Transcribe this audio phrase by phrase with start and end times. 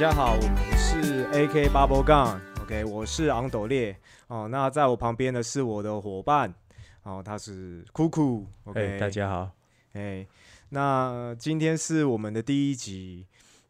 [0.00, 3.94] 大家好，我们是 AK Bubble Gun，OK，我是昂斗烈
[4.28, 4.48] 哦。
[4.50, 6.54] 那在我旁边的是我的伙伴，
[7.02, 9.50] 哦，他是酷酷，OK，大家好，
[9.92, 10.26] 哎，
[10.70, 13.26] 那今天是我们的第一集，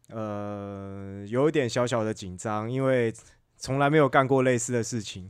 [0.07, 3.13] 呃，有一点小小的紧张，因为
[3.57, 5.29] 从来没有干过类似的事情。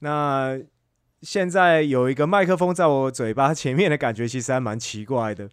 [0.00, 0.60] 那
[1.20, 5.48] 现在有一个麦克风在我嘴巴前面的感觉，其实还蛮奇怪的。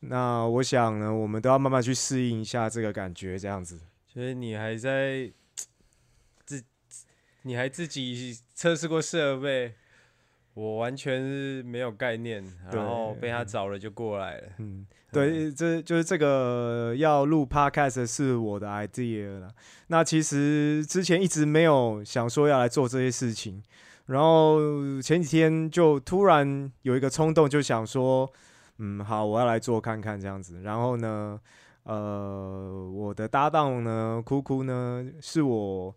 [0.00, 3.80] 那我想呢，我们都要慢慢去适应一下这个感觉，这样子。
[4.12, 5.30] 所以你还在
[6.44, 6.60] 自，
[7.42, 9.72] 你还自己测试过设备，
[10.52, 14.48] 我完全是没有概念，然后被他找了就过来了。
[14.58, 19.48] 嗯，对，这就是这个要录 podcast 是我的 idea 了。
[19.86, 23.62] 那其实之前一直没有想说要来做这些事情，
[24.06, 24.58] 然后
[25.00, 28.28] 前几天就突然有一个冲动，就想说，
[28.78, 30.62] 嗯，好，我要来做看看这样子。
[30.62, 31.40] 然后呢？
[31.84, 35.94] 呃，我的搭档呢，哭哭呢，是我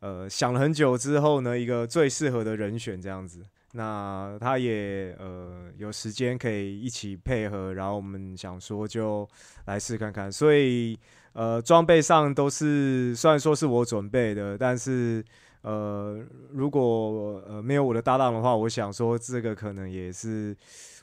[0.00, 3.42] 呃想了很久之后呢，一个最适合的人选这样子。
[3.76, 9.28] 那他也呃有时间可以一起配合，然后我们想说就
[9.64, 10.30] 来试看看。
[10.30, 10.98] 所以
[11.32, 15.24] 呃装备上都是虽然说是我准备的，但是
[15.62, 16.20] 呃
[16.52, 20.56] 如果呃没有我的搭档的话，我想说这个可能也是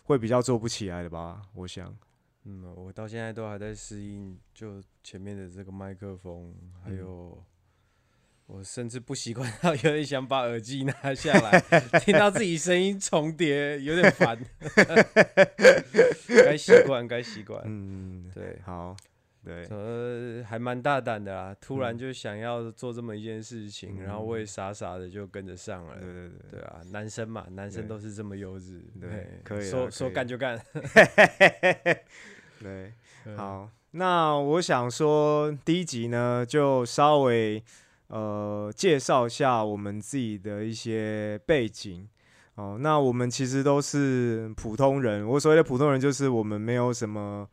[0.03, 1.93] 会比较做不起来的吧，我想。
[2.43, 6.53] 嗯，我到现在都还在适应，就前面的这个麦克风，
[6.83, 7.43] 还有
[8.47, 11.59] 我甚至不习惯到有点想把耳机拿下来，
[11.99, 14.37] 听到自己声音重叠，有点烦。
[16.27, 17.61] 该习惯，该习惯。
[17.65, 18.95] 嗯，对，好。
[19.43, 25.95] 对，呃，还蛮大胆的啦，突然就想要做这么一件事情，然后我也傻傻的就跟着上了。
[25.95, 28.81] 对对对，对啊，男生嘛，男生都是这么幼稚。
[28.99, 30.63] 对，可以说说干就干。
[32.61, 32.93] 对，
[33.35, 37.63] 好，那我想说第一集呢，就稍微
[38.09, 42.07] 呃介绍一下我们自己的一些背景。
[42.53, 47.49] 哦，那我们其实都是普通人，我所谓的普通人就是我们没有什么。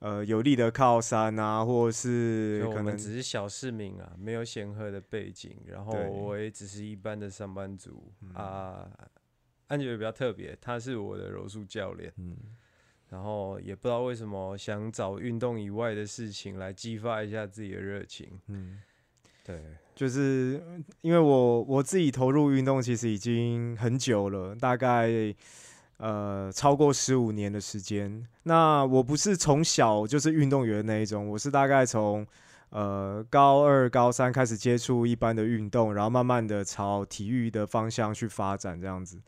[0.00, 8.90] 呃，有力的靠山啊，或者是可能只是小市民啊，没有显赫的背景，然后我也只是一般的上班族啊。
[9.66, 12.34] 安觉比较特别，他是我的柔术教练，嗯，
[13.10, 18.80] 然后也不知道为什么想找运动以外的事情来激发一下自己的热情，嗯，
[19.44, 19.62] 对，
[19.94, 20.62] 就是
[21.02, 25.34] 因为我我自己投入运动其实已经很久了，大概。
[26.00, 28.26] 呃，超过十五年的时间。
[28.44, 32.26] 那我不是从小就是运动员那一种，我是大概从
[32.70, 39.18] 呃高二、高三开始接触一般的运动，然后慢慢的朝体育的方向去发展这样子。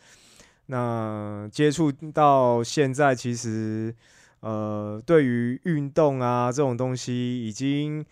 [0.67, 3.95] 那接触到现在，其实
[4.41, 8.03] 呃，对于运动啊这种东西，已经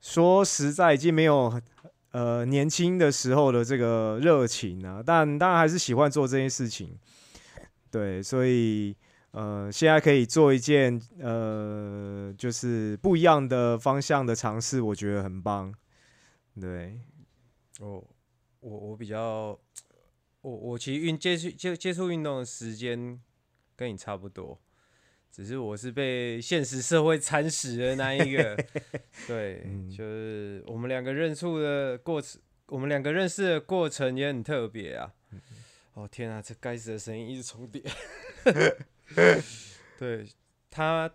[0.00, 1.60] 说实在已经没有
[2.10, 5.00] 呃年轻的时候的这个热情了。
[5.06, 6.98] 但当然还是喜欢做这件事情。
[7.90, 8.96] 对，所以
[9.30, 15.74] 呃，现在可以做一件呃，就是不一样的方向的尝试，我觉得很棒。
[16.60, 17.00] 对，
[17.80, 18.02] 哦，
[18.60, 19.58] 我我比较，
[20.40, 23.20] 我我其实运接触接接触运动的时间
[23.76, 24.60] 跟你差不多，
[25.30, 28.56] 只是我是被现实社会蚕食的那一个。
[29.28, 35.14] 对，就是我们两个认识的过程，我们两个认识的过程也很特别啊。
[35.98, 37.82] 哦天啊，这该死的声音一直重叠。
[39.98, 40.24] 对
[40.70, 41.10] 他，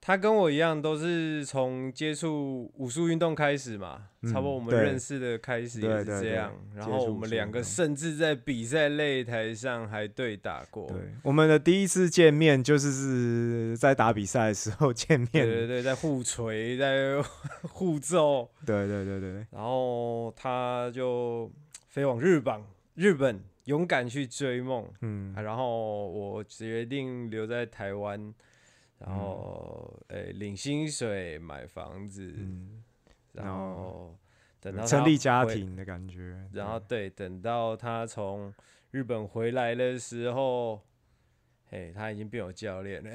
[0.00, 6.54] 他跟我一样，都是从接触武术运动开始嘛，差不多我们认识的开始也是这样。
[6.76, 10.86] 然后我们两个甚至在比赛擂台上还对打过。
[10.86, 15.28] 对，我们的第一次见面就是是在打比赛的时候见面。
[15.32, 17.20] 对对对，在互锤，在
[17.62, 18.48] 互揍。
[18.64, 19.44] 对对对对。
[19.50, 21.50] 然后他就
[21.88, 22.62] 飞往日本。
[22.94, 28.34] 日本勇敢去追梦，嗯，然后我决定留在台湾，
[28.98, 32.82] 然后诶领薪水买房子，嗯，
[33.32, 34.16] 然后
[34.60, 38.52] 等到成立家庭的感觉，然后对，等到他从
[38.90, 40.82] 日本回来的时候，
[41.68, 43.10] 嘿，他已经变我教练了。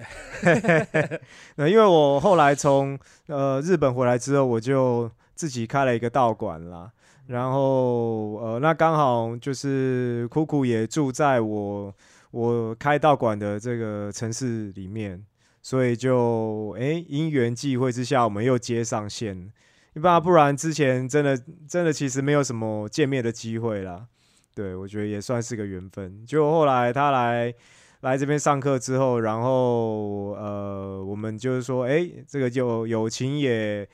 [1.58, 6.92] 那因为我后来从呃日本回来之后，我就自己开了一个道馆啦。
[7.28, 11.94] 然后，呃，那刚好就是酷酷也住在我
[12.32, 15.26] 我开道馆的这个城市里面，
[15.62, 19.52] 所以就哎因缘际会之下，我们又接上线。
[19.96, 21.38] 一般不然之前真的
[21.68, 24.06] 真的其实没有什么见面的机会啦。
[24.54, 26.26] 对我觉得也算是个缘分。
[26.26, 27.54] 就后来他来
[28.02, 33.88] 来这边上课之后，然后呃，我们就是说，哎，这个就友情也。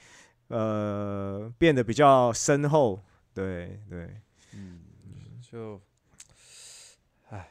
[0.54, 3.00] 呃变得比较深厚。
[3.34, 4.10] 对对，
[4.54, 4.80] 嗯，
[5.42, 5.82] 就，
[7.30, 7.48] 唉，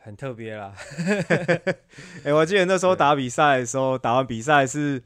[0.00, 0.74] 很特别啦。
[2.24, 5.02] 哎、我记得那时候打比赛的时候，打完比赛是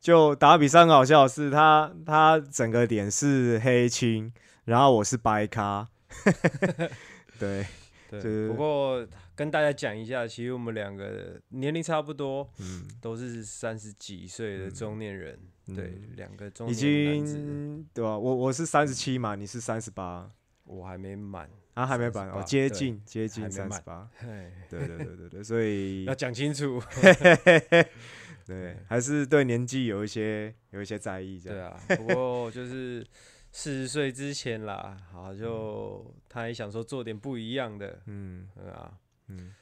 [0.00, 4.32] 就打完比赛很好笑的是，他他整个脸是黑青，
[4.64, 5.88] 然后我是白咖。
[7.38, 7.66] 对，
[8.08, 15.38] 对，就是不过跟大家讲一下，其实我们两个年龄差不多，嗯，都是三十几岁的中年人。
[15.74, 20.30] 对嗯，两个中已经对吧、我我是三十七嘛，你是三十八，
[20.64, 21.48] 我还没满。
[21.74, 24.10] 啊还没满哦，接近接近三十八。
[24.20, 26.82] 对对对对对， 所以要讲清楚。
[28.44, 31.78] 对还是对年纪有一些有一些在意这样。
[31.86, 33.06] 对啊，不过就是
[33.52, 38.92] 四十岁之前啦，好，就他也想说做点不一样的，嗯对啊。
[39.28, 39.54] 嗯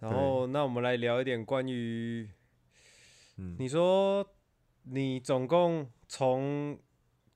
[0.00, 2.28] 然后，那我们来聊一点关于
[3.36, 4.28] 嗯你说
[4.88, 6.78] 你总共从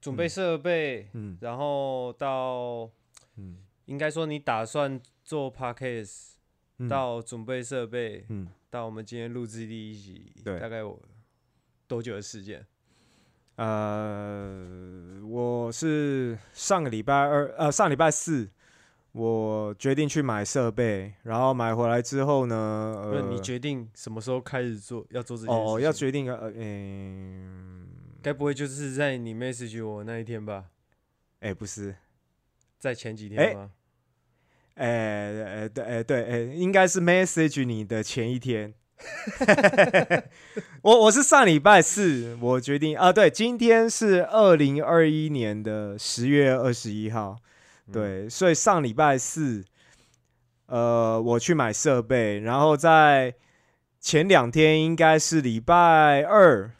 [0.00, 1.36] 准备设备，嗯。
[1.40, 2.90] 然后到
[3.36, 6.34] 嗯应该说你打算做 podcast，、
[6.78, 6.88] 嗯。
[6.88, 8.48] 到准备设备，嗯。
[8.70, 10.58] 到我们今天录制第一集，对。
[10.58, 11.00] 大概我
[11.88, 12.64] 多久的时间？
[13.56, 18.48] 呃，我是上个礼拜二呃上礼拜四，
[19.12, 22.54] 我决定去买设备，然后买回来之后呢，
[23.02, 25.04] 呃，你决定什么时候开始做？
[25.10, 25.74] 要做这件事情？
[25.74, 27.88] 哦要决定呃嗯，
[28.22, 30.66] 该不会就是在你 message 我那一天吧？
[31.40, 31.96] 哎、不是，
[32.78, 33.70] 在前几哎天吗？
[34.74, 38.74] 哎、哎对哎对哎，应该是 message 你的前一天。
[40.82, 47.40] 我我是上礼拜四，我决定啊，对，今天是二零二一年的十月二十一号，嗯，
[47.92, 49.64] 对，所以上礼拜四，
[50.66, 53.34] 呃，我去买设备，然后在
[54.00, 56.70] 前两天，应该是礼拜二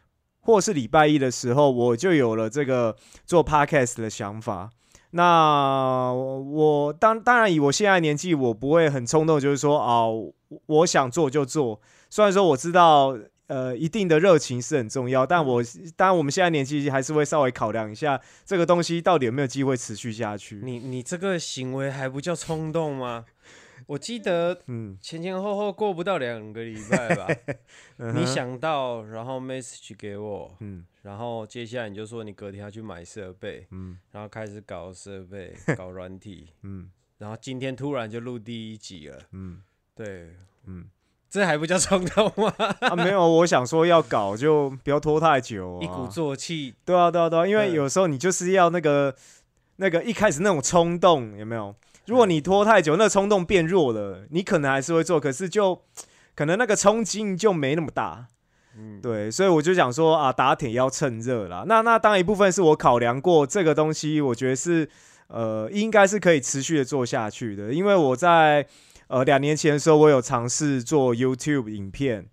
[0.41, 2.97] 或是礼拜一的时候，我就有了这个
[3.27, 4.71] 做 podcast 的想法。
[5.13, 10.33] 那我当当然以我现在年纪，我不会很冲动，就是说啊、我
[10.67, 11.81] 我想做就做。
[12.09, 13.19] 虽然说我知道，
[13.51, 15.61] 呃，一定的热情是很重要，但我
[15.97, 20.61] 当然我们现在年纪还是会稍微考量一下这个东西到底有没有机会持续下去。
[20.63, 23.25] 你你这个行为还不叫冲动吗？
[23.87, 27.27] 我记得 嗯，前前后后过不到两个礼拜吧，
[28.15, 30.87] 你想到，然后 message 给我，嗯。
[31.03, 33.99] 然后接下来你就说你隔天要去买设备，嗯。
[34.13, 36.89] 然后开始搞设备、 搞软体，嗯。
[37.19, 39.61] 然后今天突然就录第一集了，嗯。
[39.97, 40.29] 对，
[40.67, 40.85] 嗯，
[41.31, 42.53] 这还不叫冲动吗？
[42.81, 49.15] 啊，没有，我想说要搞就不要拖太久、啊，一鼓作气，对啊，对啊，对啊，因为嗯有时候你就是要那个
[49.77, 51.73] 那个一开始那种冲动，有没有？
[52.07, 55.81] 如果你拖太久，那个冲动变弱了，你可能还是会做，可是就
[56.35, 58.27] 可能那个冲劲就没那么大。
[58.77, 61.65] 嗯，对，所以我就想说啊，打铁要趁热啦。
[61.69, 64.89] 那那当然一部分是我考量过这个东西，我觉得是
[65.29, 68.67] 呃应该是可以持续的做下去的，因为我在
[69.11, 72.27] 呃两年前的时候，我有尝试做 YouTube 影片。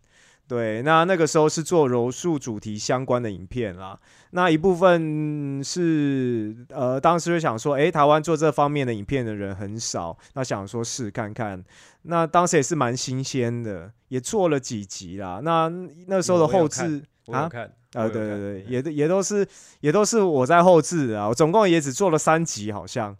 [0.47, 3.99] 对，那那个时候是做柔术主题相关的影片啦。
[4.31, 11.61] 那一部分是呃，当时就想说，诶，台湾做这方面的影片的人很少，那想说试看看。
[12.03, 15.41] 那当时也是蛮新鲜的，也做了几集啦。
[15.43, 15.69] 那
[16.05, 19.45] 那时候的后置啊我看，我啊，有看对对对，也也都是
[19.81, 23.13] 也都是我在后置啊，我总共也只做了三集，好像。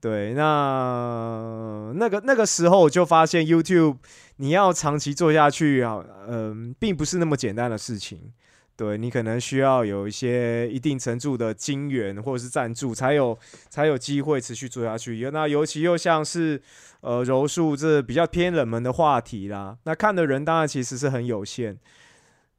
[0.00, 3.98] 对，那那个那个时候我就发现 YouTube
[4.36, 8.32] 你要长期做下去啊，嗯、并不是那么简单的事情。
[8.76, 13.38] 对你可能需要有一些一定程度的金援或者是赞助，才有
[13.68, 15.28] 才有机会持续做下去。
[15.30, 16.58] 那尤其又像是
[17.02, 21.78] 呃柔术这比较偏冷门的话题啦，那看的人当然其实是很有限。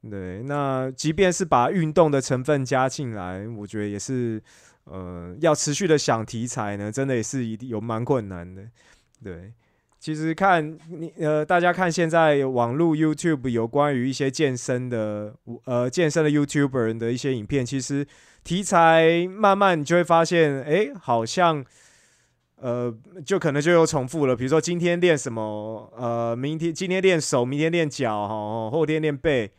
[0.08, 4.40] 对，那即便是把运动的成分加进来，我觉得也是，
[4.84, 8.62] 呃，要持续的想题材呢，真的也是一定有蛮困难的。
[9.22, 9.52] 对，
[9.98, 15.34] 其实看你呃，大家看现在网络 YouTube 有关于一些健身的
[15.64, 18.06] 呃健身的 YouTuber 的一些影片，其实
[18.42, 21.64] 题材慢慢你就会发现，哎，好像。
[22.62, 22.96] 呃，
[23.26, 29.50] 就可能就有重复了，比如说今天练什么，呃，明天今天练手，明天练脚，哈，后天练背，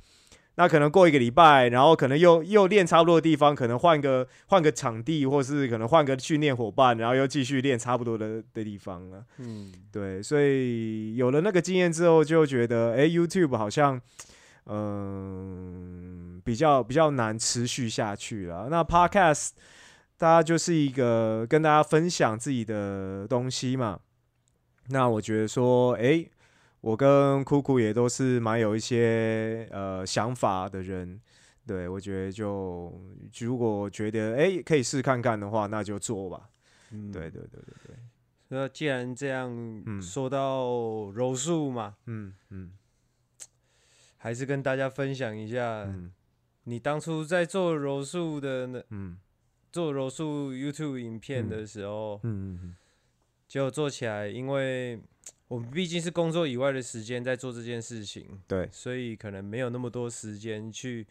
[0.55, 9.25] 那可能过一个礼拜，然后可能又又练差不多的地方，可能换个换个场地，或是可能换个训练伙伴，然后又继续练差不多的的地方了。
[9.39, 13.99] 嗯，对，所以有了那个经验之后，就觉得，哎，YouTube 好像，
[14.67, 18.67] 嗯、比较比较难持续下去了。
[18.69, 19.49] 那 Podcast
[20.19, 23.99] 大家就是一个跟大家分享自己的东西嘛。
[24.89, 26.25] 那我觉得说，哎，
[26.83, 31.21] 我跟酷酷也都是蛮有一些呃想法的人。
[31.65, 32.91] 对我觉得就
[33.39, 36.49] 如果觉得哎、可以试看看的话，那就做吧。
[36.91, 37.95] 嗯，对对对对对，
[38.49, 39.49] 那既然这样，
[39.85, 40.01] 嗯。
[40.01, 42.73] 说到柔术嘛，嗯嗯。
[44.17, 46.11] 还是跟大家分享一下，嗯
[46.65, 49.17] 你当初在做柔术的那嗯。
[49.71, 51.49] 做柔术 YouTube 影片嗯。
[51.49, 52.75] 的时候，嗯嗯
[53.47, 55.01] 结果做起来，因为
[55.47, 61.05] 我们毕竟是工作以外的时间在做这件事情，对，所以可能没有那么多时间去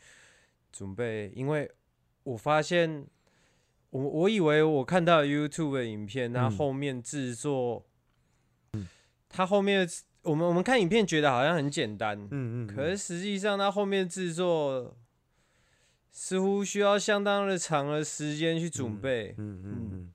[0.73, 1.31] 准备。
[1.37, 1.71] 因为
[2.25, 3.07] 我发现，
[3.91, 6.51] 我我以为我看到 YouTube 的影片，它嗯。
[6.51, 7.87] 后面制作，
[9.29, 9.89] 它后面
[10.23, 14.97] 我们我们看影片觉得好像很简单，嗯嗯，可是实际上它后面制作
[16.11, 19.35] 似乎需要相当的长的时间去准备。
[19.39, 20.13] 嗯嗯嗯。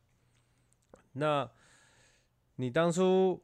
[1.13, 1.49] 那
[2.57, 3.41] 你当初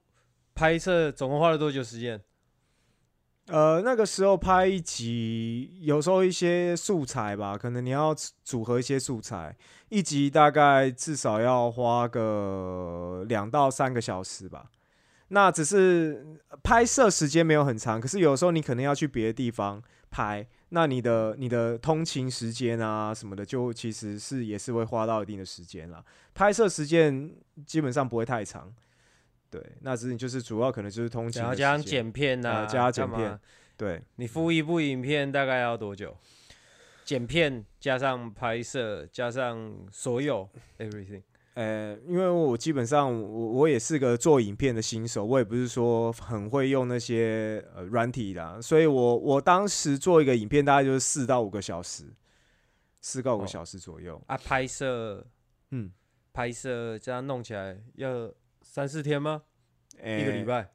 [0.56, 2.22] 拍摄总共花了多久时间？
[3.48, 9.54] 呃，那个时候拍一集，有时候一些素材吧，可能你要组合一些素材，
[9.90, 14.72] 一集大概至少要花个两到三个小时吧。
[15.28, 26.06] 那只是拍摄时间没有很长，可是有时候你可能要去别的地方拍，那你的你的通勤时间啊什么的，就其实是也是会花到一定的时间了。
[26.34, 27.30] 拍摄时间
[27.66, 28.72] 基本上不会太长，
[29.54, 33.40] 对，那只是就是主要可能就是通勤然后加上剪片呐、呃加上剪片
[33.78, 36.18] 对，你敷一部影片大概要多久？
[37.06, 41.22] 剪片加上拍摄加上所有 everything，
[41.54, 52.06] 呃，因为我基本上我我也是个做影片的新手，我也不是说很会用那些呃软体啦，所以我我当时做一个影片大概就是四到五个小时，
[53.02, 54.20] 四到五小时左右。
[54.26, 55.24] 啊，拍摄
[55.72, 55.92] 嗯，
[56.32, 58.32] 拍摄这样弄起来要
[58.74, 59.44] 三四天吗？
[60.04, 60.68] 一个礼拜？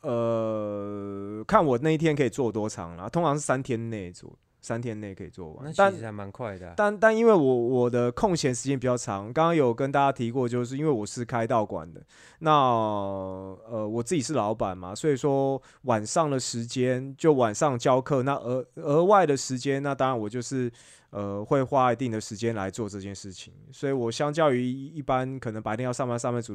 [0.00, 5.72] 呃，看我那一天可以做多长啦，通常是三天内做，三天内可以做完。
[5.76, 12.02] 但其实还蛮快的啊、但但因为我我的空闲时间比较长，刚刚有跟大家提过，就是因为我是开道馆的，
[12.38, 20.72] 那呃我自己是老板嘛，所以说晚上的时间就晚上教课，那额额外的时间，那当然我就是
[21.10, 26.54] 呃会花一定的时间来做这件事情，所以我相较于一般可能白天要上班上班族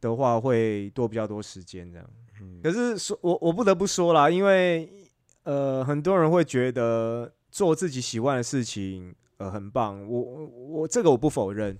[0.00, 2.06] 的的话，会多比较多时间这样。
[2.40, 4.90] 嗯可是说，我我不得不说啦，因为
[5.44, 10.00] 呃，很多人会觉得做自己喜欢的事情，呃，很棒。
[10.08, 11.78] 我我我这个我不否认。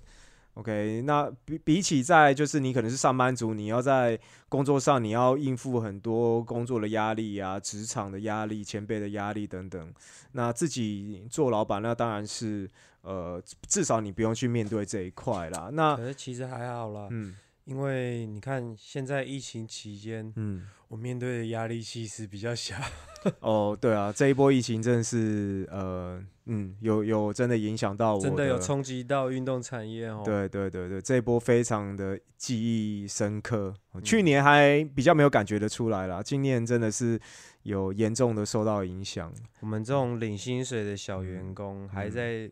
[0.55, 9.93] OK，那比比起在就是你可能是上班族，你要在工作上你要应付很多工作的压力啊、职场的压力、前辈的压力等等。
[10.33, 12.69] 那自己做老板，那当然是
[13.01, 15.71] 呃，至少你不用去面对这一块啦。
[15.73, 20.67] 那可是其实还好啦，嗯因为你看现在疫情期间，嗯。
[20.93, 22.75] 我面对的压力其实比较小。
[23.41, 33.73] 哦，对啊，这一波疫情真的是呃，嗯，有有真的影响到我真的有冲击到运动产业哦。，对对对对，这一波非常的记忆深刻。
[33.95, 37.19] 嗯去年还比较没有感觉得出来啦，今年真的是
[37.63, 39.33] 有严重的受到影响。
[39.61, 42.51] 我们这种领薪水的小员工，还在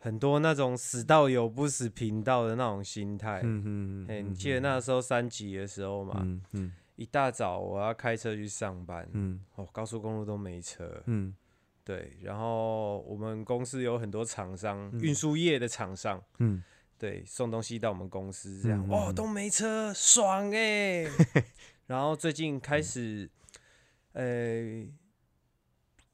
[0.00, 3.40] 很多那种死道友不死贫道的那种心态。
[3.42, 6.20] 嗯嗯哎、你记得那时候三级的时候嘛？
[6.22, 9.40] 嗯嗯一大早我要开车去上班，嗯。
[9.54, 11.02] 哦，高速公路都没车。
[11.06, 11.34] 嗯。
[11.84, 15.00] 对，然后我们公司有很多厂商，嗯。
[15.00, 16.62] 运输业的厂商，嗯。
[16.98, 21.04] 对，送东西到我们公司这样，哦，嗯都没车，爽哎、
[21.88, 23.28] 然后最近开始，
[24.12, 24.86] 呃，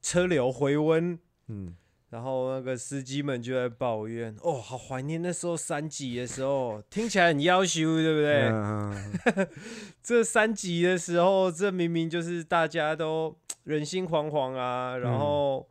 [0.01, 1.19] 车流回温，
[1.49, 1.77] 嗯
[2.11, 8.49] 然后那个司机们就在抱怨，哦，好怀念那时候三级的时候，听起来很要求，对不对？
[8.49, 9.49] 嗯
[10.03, 15.69] 这三级的时候，这明明就是大家都 人心惶惶啊，嗯然后，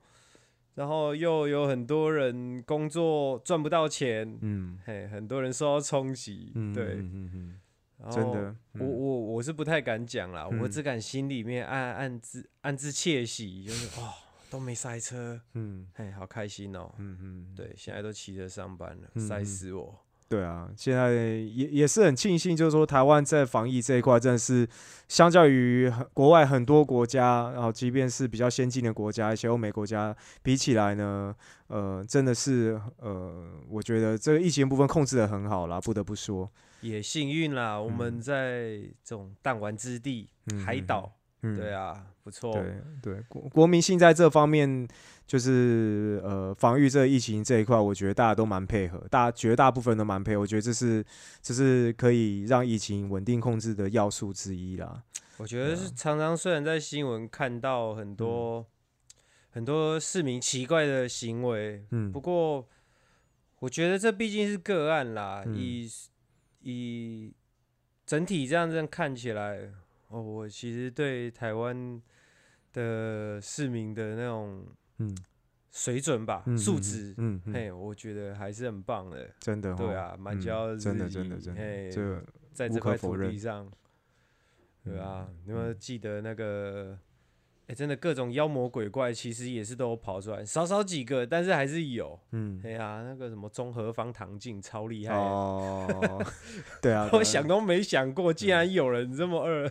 [0.76, 4.78] 然后又有很多人工作赚不到钱，嗯。
[4.86, 7.60] 嘿，很多人受到冲击，嗯，对，嗯嗯
[8.04, 10.70] 嗯，真的，我我我是不太敢讲啦，我嗯。
[10.72, 14.14] 只敢心里面暗暗自暗自窃喜，就是哦
[14.50, 15.88] 都没塞车，嗯。
[15.96, 16.94] 哎，好开心哦。
[16.98, 20.04] 嗯嗯，对，现在都骑着上班了，嗯塞嗯死我。
[20.30, 24.68] 对啊，现在也也是很庆幸，就是说台湾在防疫这一块真的是
[25.08, 30.14] 相较于很国外很多国家，然后即便是比较先进的国家，一些欧美国家
[30.44, 31.34] 比起来呢，
[31.68, 36.52] 呃，真的是呃，我觉得这个疫情部分控制的很好啦，不得不说，
[36.82, 38.22] 也幸运啦，我们嗯。
[38.22, 41.17] 在这种弹丸之地、嗯海岛，
[41.54, 42.52] 嗯，对啊，不错。
[42.54, 44.88] 对对，国国民性在这方面
[45.26, 51.06] 就是呃防御这疫情这一块，我觉得大家都蛮配合，大绝大部分都蛮配合，我觉得这是
[51.42, 55.04] 这是可以让疫情稳定控制的要素之一啦。
[55.38, 58.66] 我觉得是常常虽然在新闻看到很多、嗯
[59.50, 61.84] 很多市民奇怪的行为。
[61.90, 62.68] 嗯不过，
[63.58, 65.90] 我觉得这毕竟是个案啦，嗯以
[66.62, 67.34] 以
[68.06, 69.72] 整体这样这样看起来，
[70.08, 72.02] 哦，我其实对台湾
[72.74, 74.66] 的市民的那种
[75.00, 75.16] 嗯
[75.72, 79.30] 水准吧、素质，嗯嗯，嘿，我觉得还是很棒的。
[79.40, 82.24] 真的哦对啊，蛮嗯骄傲真的真的真的，这
[82.54, 83.70] 在这块土地上，
[84.84, 86.98] 对啊，你有没有嗯记得那个？
[87.68, 92.18] 哎、真的各种妖魔鬼怪其实也是都有跑出来，少少几个，但是还是有。
[92.32, 96.30] 嗯哎呀，那个什么综合方唐镜超厉害的，哦，对啊，
[96.82, 99.70] 对啊我想都没想过，竟然有人这么二。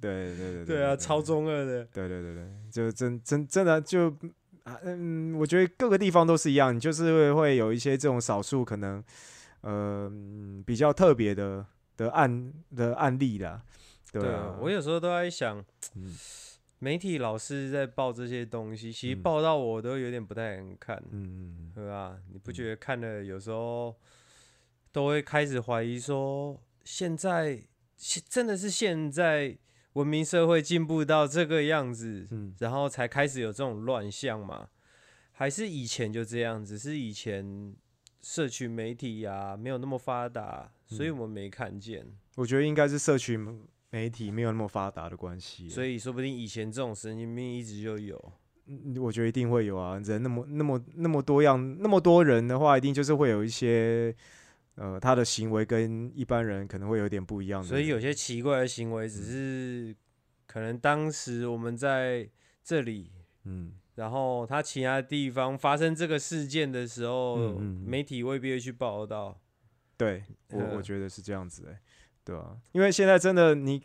[0.00, 1.84] 对对对对啊，超中二的。
[1.92, 4.08] 对对对对，就真真真的就
[4.64, 9.02] 啊嗯，我觉得各个地方都是一样，你就是会会有一些这种少数可能
[9.62, 11.66] 呃嗯比较特别的
[11.96, 13.62] 的案的案例啦。
[14.12, 14.22] 对
[14.60, 15.64] 我有时候都在想，
[15.94, 16.14] 嗯
[16.82, 22.16] 媒体老师在报这些东西，其实嗯报到我都有点不太能看，嗯嗯对吧？
[22.32, 23.94] 你不觉得看了有时候
[24.90, 27.62] 都会开始怀疑说，现在
[27.96, 29.56] 现真的是现在
[29.94, 34.68] 文明社会进步到这个样子，嗯然后才开始有这种乱象嘛？
[35.32, 36.64] 还是以前就这样？
[36.64, 37.74] 只是以前
[38.20, 42.06] 社群媒体呀、没有那么发达，所以我们没看见。
[42.36, 48.32] 我觉得应该是社群媒体没有那么发达的关系，所以说不定以前这种神经病一直就有。
[48.66, 54.14] 嗯我觉得一定会有啊，人那么那么那么多样，那么多人的话，一定就是会有一些
[54.80, 59.94] 呃他的行为跟一般人可能会有点不一样的，所以有些奇怪的行为，只是
[60.46, 62.26] 可能当时我们在
[62.64, 63.12] 这里，
[63.44, 63.74] 嗯。
[63.96, 67.84] 然后他其他地方发生这个事件的时候，嗯嗯嗯。
[67.86, 69.38] 媒体未必会去报道。
[69.98, 71.78] 对我我觉得是这样子哎、
[72.24, 73.82] 对啊，因为现在真的你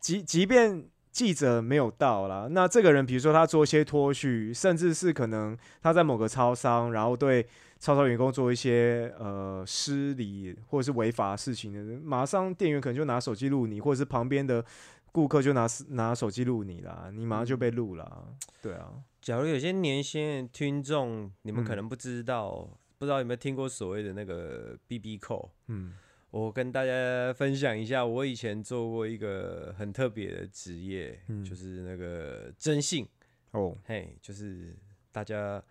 [0.00, 7.46] 即即便记者没有到啦，那这个人比如说他做一些脱序，甚至是可能他在某个超商，然后对
[7.78, 14.64] 超超员工做一些呃失礼或者是违法的事情的，马上店员可能就拿手机录你，或者是旁边的
[15.12, 18.28] 顾客就拿拿手机录你啦，你马上就被录啦。
[18.60, 25.50] 对啊，假如有些年轻的听众，你们可嗯能不知道，不知道有没有听过所谓的那个 B B 扣。
[25.68, 25.94] 嗯
[26.30, 33.06] 我跟大家分享一下，我以前做过一个很特别的职业，嗯就是那个征信，
[33.52, 34.76] 哦，嘿，就是
[35.12, 35.62] 大家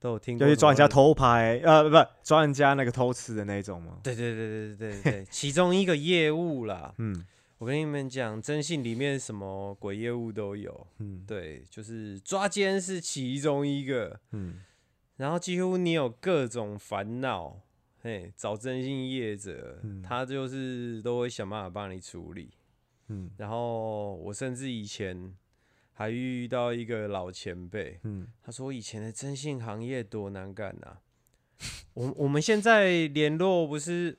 [0.00, 0.88] 都有听过，要去抓人家。
[0.88, 3.98] 偷拍，呃，不不，抓人家那个偷吃的那种吗？
[4.02, 7.24] 对对对对对对对，其中一个业务啦， 嗯。
[7.58, 11.22] 我跟你们讲，征信里面什么鬼业务都有，嗯。
[11.26, 14.62] 对，就是抓奸是其中一个，嗯。
[15.18, 17.60] 然后几乎你有各种烦恼，
[18.00, 20.00] 嘿，找征信业者，嗯。
[20.00, 22.48] 他就是都会想办法帮你处理。
[23.08, 23.30] 嗯。
[23.36, 25.30] 然后我甚至以前
[26.00, 28.26] 还遇到一个老前辈，嗯。
[28.42, 30.96] 他说以前的征信行业多难干呐、
[31.92, 34.16] 我我们现在联络不是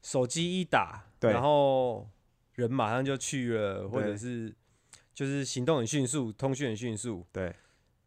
[0.00, 1.30] 手机一打，对。
[1.30, 2.08] 然后
[2.54, 4.50] 人马上就去了，或者是
[5.12, 7.26] 就是行动很迅速，通讯很迅速。
[7.30, 7.54] 对，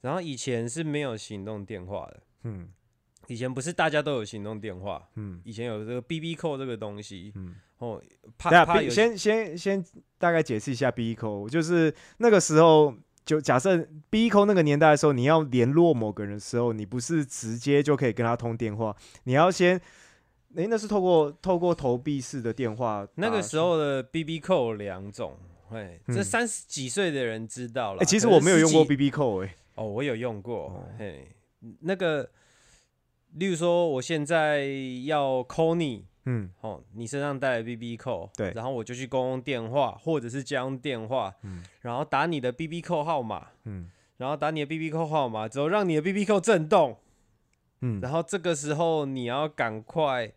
[0.02, 2.68] 然后以前是没有行动电话的，嗯。
[3.28, 5.40] 以前不是大家都有行动电话，嗯。
[5.46, 7.56] 以前有这个 B B 扣这个东西，嗯。
[7.84, 8.02] 哦，
[8.90, 9.84] 先先先
[10.18, 12.94] 大概解释一下 B 扣，就是那个时候，
[13.26, 19.80] 就假设 B 扣那个年代的时候，你要联络某个人的时候，你不是直接就可以跟他通电话，你要先，
[20.56, 23.06] 诶、那是透过透过投币式的电话。
[23.16, 25.38] 那个时，候的 B B 扣有两种，
[25.72, 28.02] 哎，这嗯三十几岁的人知道了。
[28.02, 31.28] 哎、其实我没有用过 BB 扣，哎，哦，我有用过哦，嘿，
[31.82, 32.30] 那个，
[33.34, 34.66] 例如说我现在
[35.06, 36.50] 要 call 你，嗯。
[36.62, 38.52] 哦，你身上带了 B B 扣，对。
[38.56, 41.64] 然后我就去公用电话或者是家用电话，嗯。
[41.82, 43.90] 然后打你的 B B 扣号码，嗯。
[44.18, 46.98] 然后打你的 B B 扣号码之后，让你的 B B 扣震动，
[47.82, 50.32] 嗯，然后这个时候你要赶快，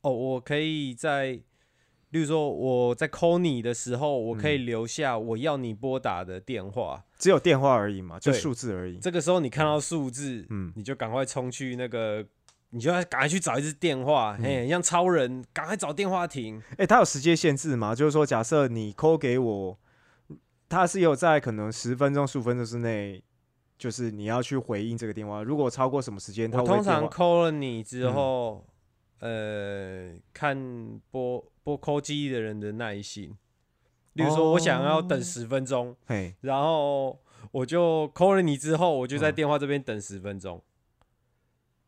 [0.00, 1.32] 哦，我可以在，
[2.10, 7.04] 例如说我在 call 你的时候，我可以留下我要你拨打的电话。
[7.18, 8.96] 只有电话而已嘛，就对数字而已。
[8.98, 10.72] 这个时候你看到数字，嗯。
[10.76, 12.24] 你就赶快冲去那个，
[12.70, 16.62] 你就要赶快去找一支电话，嘿，嗯像超人，赶快找电话亭。
[16.76, 17.94] 哎、它有时间限制吗？
[17.94, 19.78] 就是说，假设你 call 给我，
[20.68, 23.22] 它是有在可能十分钟、十五分钟之内，
[23.78, 25.42] 就是你要去回应这个电话。
[25.42, 28.66] 如果超过什么时间，它我通常 call 了你之嗯后，
[29.20, 33.34] 呃，看拨拨扣机的人的耐心。
[34.14, 37.20] 例如说，我想要等哦十分钟，嘿，然后
[37.52, 40.62] 我就 call 了你之后，我就在嗯电话这边等十分钟。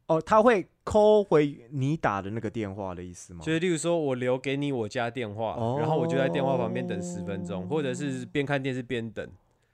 [0.08, 3.40] 哦，他会扣回你打的那个电话的意思吗？
[3.44, 9.26] 就是例如说，我留给你我家电话，然后我就在电话旁边等十分钟，或者是边看电视边等。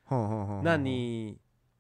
[0.05, 1.37] 哼哼哼那你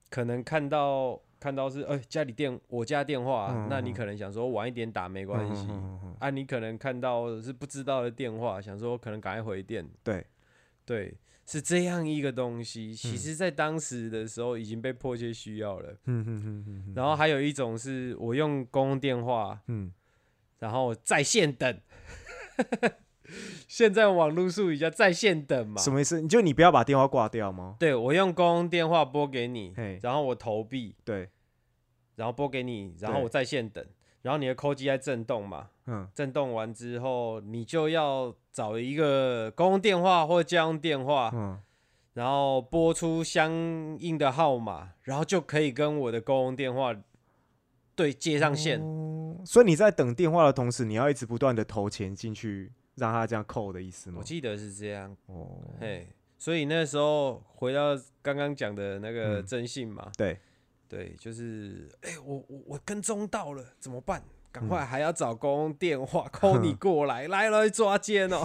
[0.09, 5.69] 可能看到看到是哎、家里电我家电话，嗯那你嗯可能想说晚一点打没关系。
[6.21, 10.25] 啊，你可能看到是不知道的电话，想说可能赶快回电，对，
[10.87, 11.13] 对，
[11.47, 12.95] 是这样一个东西。
[12.95, 15.93] 其嗯实，在当时的时候已经被迫切需要了。
[16.07, 19.93] 嗯嗯嗯嗯然后还有一种是我用公共电话，嗯，
[20.59, 21.81] 然后在线等。
[23.67, 25.81] 现在网络术语叫在线等嘛？
[25.81, 26.21] 什么意思？
[26.21, 27.75] 你就你不要把电话挂掉吗？
[27.81, 31.31] 对我用公共电话拨给你，然后我投币，对，
[32.17, 33.85] 然后拨给你，然后我在线等，
[34.23, 35.71] 然后你的扣机在震动嘛？
[35.87, 36.09] 嗯。
[36.15, 41.61] 震动完之后，你就要找一个公用电话或家用电话，嗯，
[42.15, 43.51] 然后拨出相
[43.99, 46.95] 应的号码，然后就可以跟我的公用电话
[47.95, 48.81] 对接上线。
[48.81, 49.41] 哦。
[49.45, 54.19] 所以你在等电话的同时，你要一直不断的投钱进去，让他这样扣的意思吗？
[54.21, 54.25] 我？
[54.25, 59.47] 记得是这样，哦，嘿，所以那时候回到刚刚讲的那个嗯。
[59.47, 60.39] 征信嘛，对，
[60.89, 64.23] 对，就是哎、我我我跟踪到了，怎么办？
[64.55, 68.41] 赶嗯快还要找公共电话 call 你过来，来来抓奸哦。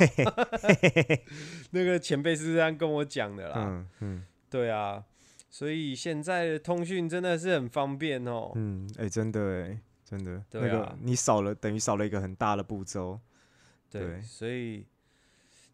[1.69, 5.03] 那个前辈是这样跟我讲的啦，嗯嗯对啊，
[5.51, 8.51] 所以现在的通讯真的是很方便哦。
[8.55, 13.19] 嗯，哎、真的哎，真的，对那个啊你少了，等于少了一个很大的步骤。
[13.91, 14.87] 对，对所以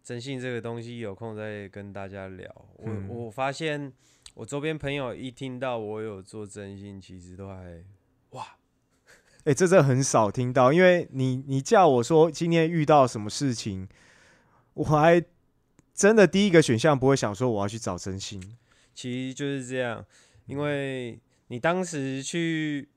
[0.03, 2.53] 征信这个东西有空再跟大家聊。
[2.75, 3.91] 我、嗯我发现
[4.33, 7.94] 我周边朋友一听到我有做征信，其实都还哇，
[9.45, 13.87] 哎、这真的很少听到，因为你你叫我说今天遇到什么事情，
[14.73, 15.23] 我还
[15.93, 18.41] 真的第一个选项不会想说我要去找真心。
[18.93, 20.05] 其实就是这样，嗯
[20.47, 22.87] 因为你当时去，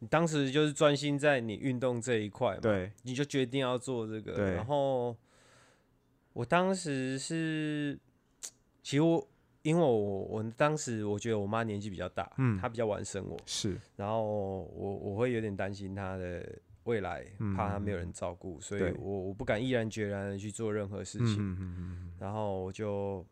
[0.00, 4.52] 你当时就是专心在你运动这一块嘛，对，你就决定要做这个。
[4.52, 5.16] 然后
[6.32, 7.98] 我当时是，
[8.82, 9.28] 其实我
[9.64, 9.88] 因为我
[10.24, 16.46] 我当时我觉得我妈年纪比较大，嗯她比较晚生我，是，然后我我会有点担心她的
[16.84, 17.24] 未来，
[17.56, 21.36] 怕她没有人照顾，所以我我不敢毅然决然的去做任何事情。
[21.38, 23.24] 嗯嗯嗯嗯然后我就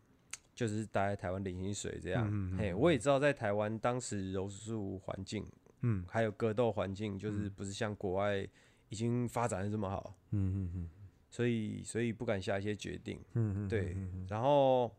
[0.55, 2.27] 就是待在台湾领薪水这样。
[2.27, 5.45] 嗯嗯嗯嘿，我也知道在台湾当时柔术环境
[5.81, 8.43] 嗯还有格斗环境，就是不是像国外
[8.89, 10.89] 已经发展的这么好，嗯嗯嗯
[11.29, 13.19] 所以所以不敢下一些决定。
[13.33, 13.95] 嗯嗯，对
[14.27, 14.91] 然后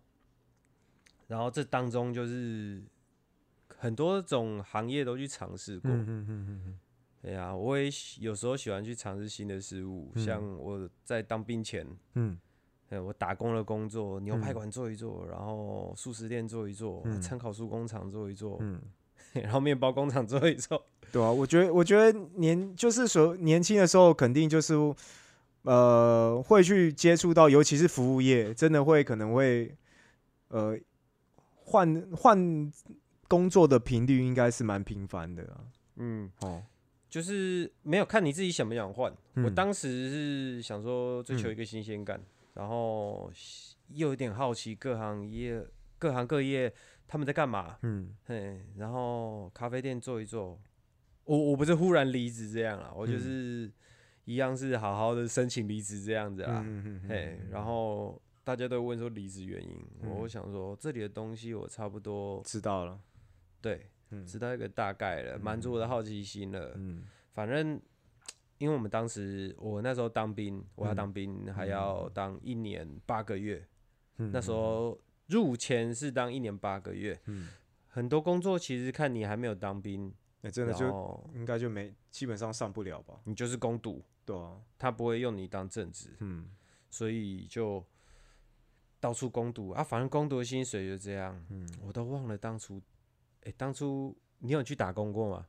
[1.26, 2.82] 然后这当中就是
[3.76, 5.90] 很多种行业都去尝试过。
[5.90, 6.78] 嗯嗯嗯嗯
[7.22, 11.86] 对呀、我也喜有时候喜欢去尝试新的事物，嗯像我在当兵前。
[12.14, 12.38] 嗯
[12.90, 18.78] 呃，我打工的工作，牛排嗯馆做一做，然后素食店做一做，嗯参考书工厂做一做，嗯，
[19.32, 20.84] 然后面包工厂做一做。
[21.10, 24.74] 对啊，我觉得我觉得年就是说年轻的时候肯定就是
[25.62, 29.74] 呃会去接触到，尤其是服务业，真的会可能会
[30.48, 30.78] 呃
[31.64, 32.72] 换换
[33.28, 35.64] 工作的频率应该是蛮频繁的啊。
[35.96, 36.62] 嗯，哦，
[37.08, 39.10] 就是没有看你自己想不想换。
[39.36, 42.20] 我嗯当时是想说追求一个新鲜感，
[42.54, 43.30] 然后
[43.88, 45.64] 又有点好奇各行业
[45.98, 46.72] 各行各业
[47.08, 47.78] 他们在干嘛。
[47.82, 50.60] 嗯嘿，然后咖啡店做一做，
[51.24, 53.72] 我我不是忽然离职这样啊，我就嗯是
[54.26, 56.62] 一样是好好的申请离职这样子啦。
[56.64, 63.00] 嗯嗯嗯嘿，然后大家都问说离职原因，我嗯想说这里的东西我差不多知道了，
[63.60, 64.24] 对嗯。
[64.26, 66.72] 知道一个大概了，满足我的好奇心了。
[66.76, 67.04] 嗯。
[67.32, 67.80] 反正
[68.58, 70.96] 因为我们当时我那时候当兵，我要嗯。
[70.96, 73.66] 当兵还要当一年八个月，
[74.18, 77.48] 嗯那时候入前是当一年八个月，嗯，
[77.88, 83.20] 很多工作其实看你还没有当兵，那真的就应该就没基本上上不了吧？
[83.24, 86.50] 你就是攻读，对啊，他不会用你当正职，嗯。
[86.90, 87.84] 所以就
[89.04, 92.80] 到处攻读啊，反正攻读的薪水就这样，嗯，我都忘了当初，
[93.42, 95.46] 哎、当初你有去打工过吗？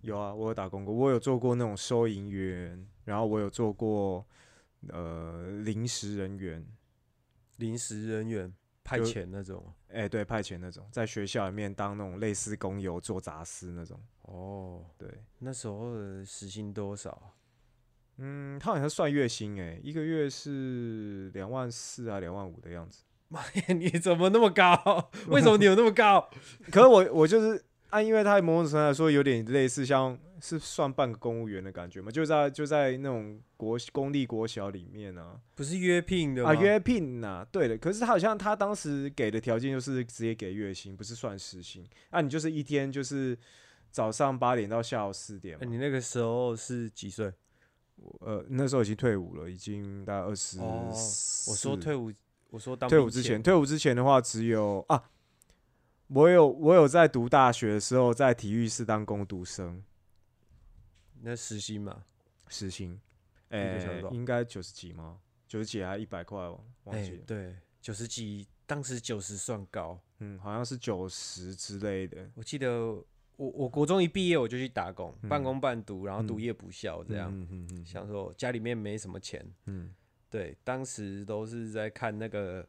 [0.00, 4.26] 有啊，我有打工过，我有做过那种收银员，然后我有做过
[4.88, 6.66] 呃临时人员，
[7.58, 9.64] 临时人员派遣那种。
[9.86, 17.30] 哎、对，派遣那种，在学校里面当那种类似工友做杂事那种，哦，对，那时候的时薪多少啊？
[18.18, 23.02] 嗯，他好像算月薪哎、一个月是两万四啊，两万五的样子。
[23.68, 25.10] 你怎么那么高？
[25.28, 26.28] 为什么你有那么高？
[26.70, 36.50] 可是我我就是啊，因为他某种程度来说有点类似像是算半个公务员的感觉嘛，就在就在那种国公立国小里面啊不是约聘的吗？
[36.50, 37.78] 啊约聘呐、对的。
[37.78, 43.36] 可是他好像他当时给的条件就是直接给月薪，不是算时薪啊，你就是一天就是
[43.90, 47.32] 早上八点到下午四点你那个时候是几岁？
[48.20, 50.58] 呃，那时候已经退伍了，已经大概二十。
[50.60, 50.88] 哦
[51.48, 52.12] 我说退伍，
[52.50, 55.10] 我说当退伍之前，退伍之前的话只有啊，
[56.08, 59.82] 我有我有在读大学的时候，在体育室当工读生，
[61.20, 62.04] 那实习嘛，
[62.48, 63.00] 时薪，
[63.48, 65.18] 哎、应该九十几吗？
[65.46, 67.22] 九十几还一百块哦，忘哎、记了。
[67.26, 69.98] 对，九十几，当时九十算高。
[70.18, 72.30] 嗯，好像是九十之类的。
[72.34, 72.96] 我记得
[73.36, 77.84] 我我国中一毕业我就去打工，嗯半工半读，然后读嗯夜补校这样。
[77.84, 79.94] 想说家里面没什么钱，嗯
[80.30, 82.66] 对，当时都是在看那个，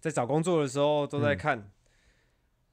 [0.00, 1.72] 在找工作的时候都在嗯看，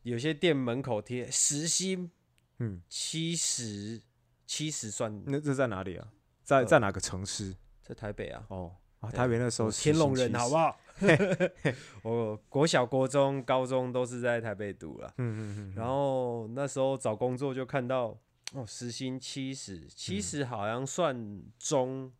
[0.04, 2.12] 有些店门口贴时薪
[2.60, 4.02] 嗯，七十，
[4.46, 6.08] 七十算那这在哪里啊？
[6.44, 7.56] 在呃在哪个城市？
[7.82, 10.80] 在台北啊，哦啊，台北那时候我天龙人好不好？
[12.04, 15.74] 我国小、国中、高中都是在台北读了，嗯嗯嗯。
[15.76, 18.16] 然后那时候找工作就看到
[18.54, 22.12] 哦，时薪七十，七嗯十好像算中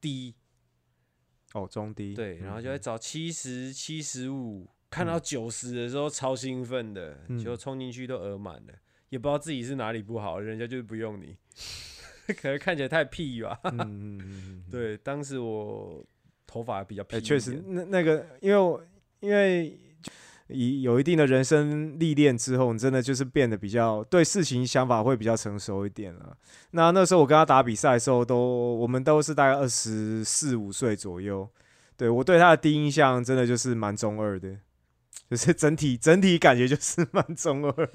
[0.00, 0.34] 低，
[1.54, 2.14] 哦，中低。
[2.14, 8.74] 对，然后就嗯会找七十、七十五，看到九十的时候超兴奋的，嗯就冲进去都额满了，
[9.08, 11.34] 也不知道自己是哪里不好，人家就是不用你，
[12.36, 13.58] 可能看起来太屁吧。
[13.64, 14.64] 嗯嗯嗯。
[14.70, 16.04] 对，当时我
[16.46, 18.80] 头发比较屁哎，一点，确实，那那个，因为
[19.20, 19.78] 因为
[20.48, 26.36] 以有一定的人生历练之后，你真的就是变得比较对事情想法会比较成熟一点了。
[26.70, 28.36] 那那时候我跟他打比赛的时候都，
[28.76, 31.48] 我们都是大概二十四五岁左右。
[31.96, 34.54] 对我对他的第一印象真的就是蛮中二的，
[35.30, 37.90] 就是整体整体感觉就是蛮中二。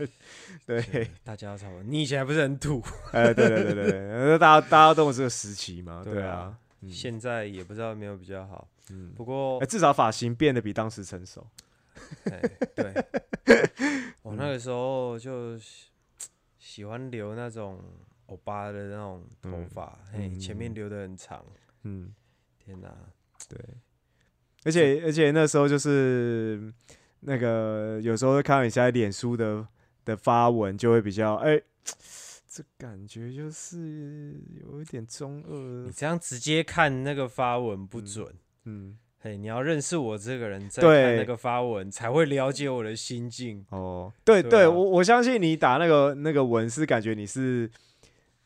[0.65, 1.83] 对，大家都差不多。
[1.83, 6.89] 你以前还不是很土，哎，对对对对大家大家都有这个时期嘛， 对啊，嗯。
[6.89, 8.67] 现在也不知道有没有比较好。
[8.89, 11.47] 嗯，不过哎，至少发型变得比当时成熟。
[12.25, 12.41] 哎，
[12.75, 12.93] 对，
[14.23, 15.87] 我那个时候就喜
[16.57, 17.79] 喜欢留那种
[18.25, 19.69] 欧巴的那种头嗯。
[19.69, 21.45] 发，嘿，嗯前面留的很长。
[21.83, 22.13] 嗯，
[22.59, 22.89] 天哪，
[23.47, 23.59] 对，
[24.63, 26.73] 而且而且那时候就是
[27.21, 29.67] 那个有时候会看到你在脸书的
[30.05, 31.61] 的发文，就会比较哎、
[32.53, 38.35] 这感觉就是有一点中二你，这样直接看那个发文不嗯准。
[38.65, 43.65] 嗯，嘿，你要认识我这个人，再看那个发文，才会了解我的心境。
[43.69, 47.71] 哦，对对我我相信你打那个那个文是感觉你是。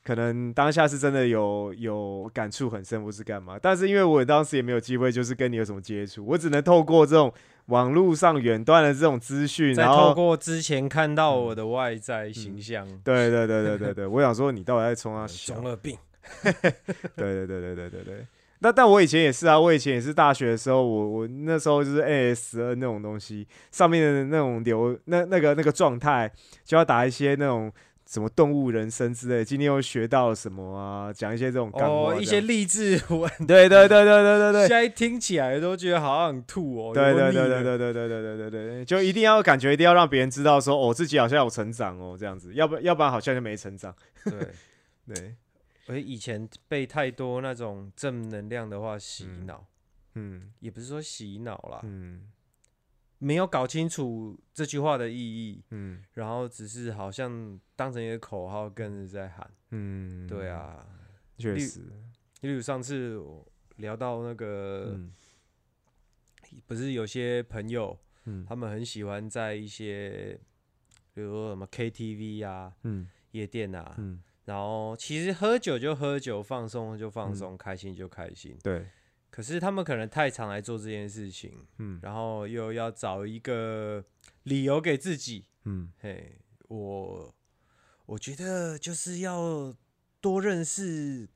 [0.04, 3.58] 可能当下是真的有有感触很深，或是干嘛？
[3.60, 7.34] 但是因为我当时也没有机会，就是跟你有什么接触，我只能透过这种
[7.68, 15.56] 网络上远端的这种资讯，再然后透过之前看到我的外在形象，对对对对对对，我想说你到底在冲他笑？
[15.56, 15.98] 中二病。
[16.42, 16.52] 对
[17.16, 18.28] 对对对对对对。
[18.60, 26.32] 那但我以前也是啊，我以前也是大学的时候，我我那时候就是 ASN 那种东西，上面的那种流那那个那个状态，
[26.64, 27.72] 就要打一些那种
[28.08, 34.70] 什么动物人生之类，今天又学到了什么啊，讲一些这种哦，一些励志文， 对对对对对对对现。
[34.70, 36.94] 在听起来都觉得好像很吐哦。
[36.94, 43.96] 对对对对对对对对对对对，就一定要感觉一定要让别人知道说，哦，自己好像有成长哦，这样子，要不要不然好像就没成长。
[44.24, 45.36] 对，对，
[45.88, 49.66] 而以前被太多那种正能量的话洗嗯脑，
[50.14, 52.22] 嗯也不是说洗脑啦，嗯
[53.18, 56.04] 没有搞清楚这句话的意义，嗯。
[56.14, 59.50] 然后只是好像当成一个口号跟着在喊。
[59.72, 60.86] 嗯，对，啊，
[61.38, 61.82] 例确实，
[62.42, 63.46] 例如上次我
[63.78, 65.14] 聊到那个，嗯。
[66.68, 68.46] 不是有些朋友嗯。
[68.48, 70.40] 他们很喜欢在一些，
[71.14, 73.08] 比如说什么 KTV 啊、嗯。
[73.32, 78.58] 夜店啊，嗯，然后其实喝酒就喝酒，放松就放松，开心就开心。
[78.64, 78.88] 对，
[79.36, 84.02] 可是他们可能太常来做这件事情，嗯然后又要找一个
[84.44, 85.44] 理由给自己。
[85.66, 86.38] 嗯嘿，
[86.70, 87.36] 我
[88.06, 89.76] 我觉得就是要
[90.22, 91.28] 多认识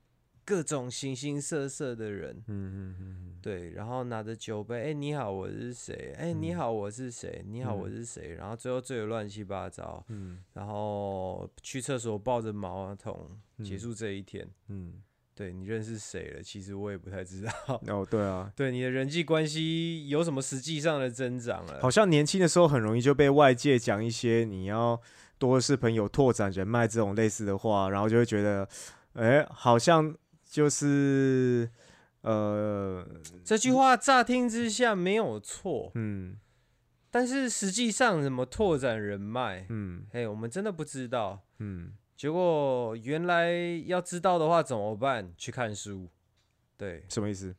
[0.46, 2.42] 各种形形色色的人。
[2.48, 6.16] 嗯嗯嗯对，然后拿着酒杯，哎、你好，我是谁？
[6.18, 7.44] 哎、你嗯好，我是谁？
[7.46, 8.34] 你好，我嗯是谁？
[8.36, 14.50] 然后最后醉得乱七八糟，嗯然后去厕所抱着马桶结嗯束这一天。
[14.70, 15.02] 嗯，
[15.40, 16.44] 对你认识谁了？
[16.44, 17.82] 其实我也不太知道。
[17.88, 21.80] 哦，对啊， 对你的人际关系有什么实际上的增长了？
[21.82, 25.00] 好像年轻的时候很容易就被外界讲一些你要
[25.38, 28.68] 多是朋友、拓展人脉这种类似的话，然后就会觉得，
[29.14, 31.70] 哎，好像就是
[32.24, 33.08] 呃，
[33.46, 36.36] 这句话乍听之下没有错，嗯
[37.12, 39.66] 但是实际上怎么拓展人脉？
[39.70, 41.42] 嗯哎，我们真的不知道。
[41.60, 43.50] 嗯结果原来
[43.86, 45.34] 要知道的话怎么办？
[45.38, 46.10] 去看书。
[46.76, 47.56] 对什么意思？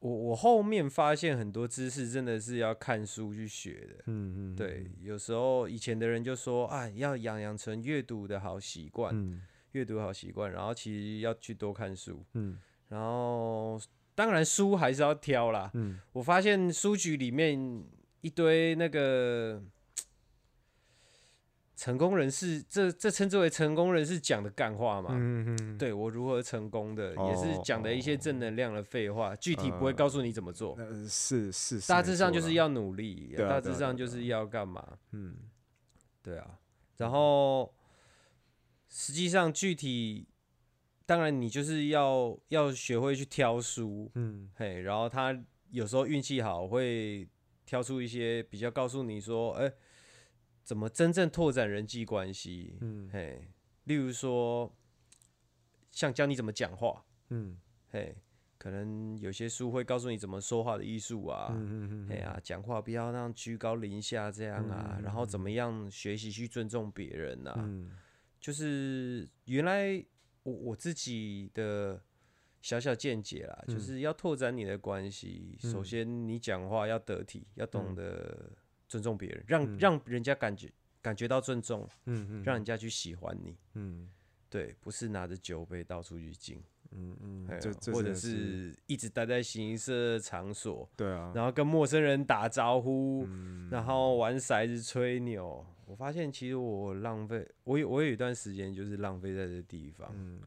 [0.00, 4.04] 我，我后面发现很多知识真的是要看书去学的。
[4.08, 13.80] 嗯嗯，对，有时候以前的人就说啊，要养养成阅读的好习惯，嗯阅读好习惯，然后其实要去多看书，嗯然后
[14.14, 15.70] 当然书还是要挑啦。
[15.72, 17.82] 嗯我发现书局里面
[18.20, 19.62] 一堆那个
[21.82, 25.08] 成功人士这这称之为成功人士讲的干话嘛？
[25.14, 34.96] 嗯嗯，对我如何成功的，也是哦讲的一些正能量的废话，具体不会告诉你怎么做，呃，是是，是大致上就是要努力，啊大致上就是要干嘛？
[35.10, 35.34] 嗯。
[36.22, 36.56] 对啊，
[36.98, 37.74] 然后
[38.88, 40.28] 实际上具体，
[41.04, 44.48] 当然你就是要要学会去挑书，嗯。
[44.54, 45.36] 嘿，然后他
[45.72, 47.28] 有时候运气好会
[47.66, 49.72] 挑出一些比较告诉你说，哎、
[50.62, 53.08] 怎么真正拓展人际关系，嗯。
[53.12, 53.48] 嘿，
[53.84, 54.72] 例如说
[55.90, 57.58] 像教你怎么讲话，嗯。
[57.90, 58.16] 嘿，
[58.56, 67.90] 可能有些书会告诉你怎么说话的艺术啊，嗯嗯哎呀，讲话不要那样居高临下这样啊，然后怎么样学习去尊重别人啊，嗯。
[68.40, 70.04] 就是原来
[70.42, 72.02] 我我自己的
[72.60, 73.74] 小小见解啦，嗯。
[73.74, 78.50] 就是要拓展你的关系，首先你讲话要得体，要懂得
[78.92, 82.42] 尊重别人，让让人家感觉感觉到尊重，嗯嗯。
[82.44, 84.10] 让人家去喜欢你，嗯。
[84.50, 87.46] 对，不是拿着酒杯到处去敬，嗯嗯
[87.90, 93.70] 或者是是一直待在形色场所，对啊，然后跟陌生人打招呼，嗯。
[93.70, 95.64] 然后玩骰子、吹牛。
[95.86, 100.42] 我发现其实我浪费，我有我有一段时间就是浪费在这地方，嗯。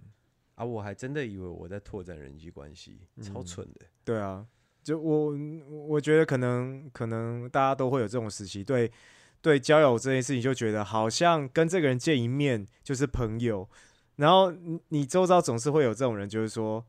[0.53, 3.87] 啊，我还真的以为我在拓展人际关系，超嗯蠢的。
[4.03, 4.47] 对啊，
[4.85, 5.33] 就我
[5.87, 8.91] 我觉得可能可能大家都会有这种时期，对
[9.41, 13.67] 对交友这件事情就觉得好像跟这个人见一面就是朋友，
[14.17, 16.85] 然后你你周遭总是会有这种人，就是说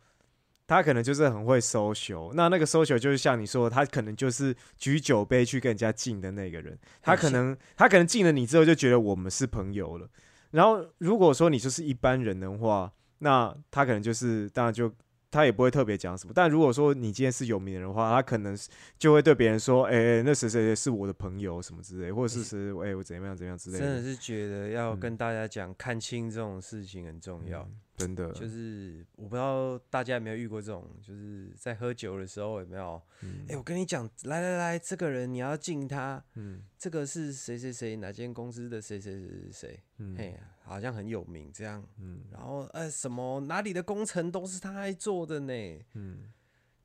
[0.67, 10.07] 他可能就是很会 social，那那个 social 就是像你说的，他可能就是举酒杯去跟人家敬的那个人，他可能他可能敬了你之后就觉得我们是朋友了，
[10.51, 14.93] 然后如果说你就是一般人的话，那他可能就是当然就
[15.31, 16.33] 他也不会特别讲什么。
[16.35, 18.57] 但如果说你今天是有名人的话，他可能
[18.99, 23.85] 就会对别人说：“哎、哎那谁谁谁是我的朋友什么之类，或者是谁哎、我怎么样怎么样之类的。
[23.85, 27.63] 真的是觉得要嗯跟大家讲，看清这种事情很重要。
[27.63, 33.01] 嗯真的，就是我不知道大家有没有遇过这种，就是在喝酒的时候有没有？
[33.23, 41.83] 嗯哎、我跟你讲，来来来，这个人你要敬他，嗯这个是谁谁谁哪间公司的谁谁谁谁谁，嗯嘿，好像很有名这样。
[41.99, 45.53] 嗯然后呃，什么哪里的工程都是他在做的呢？
[45.95, 46.31] 嗯，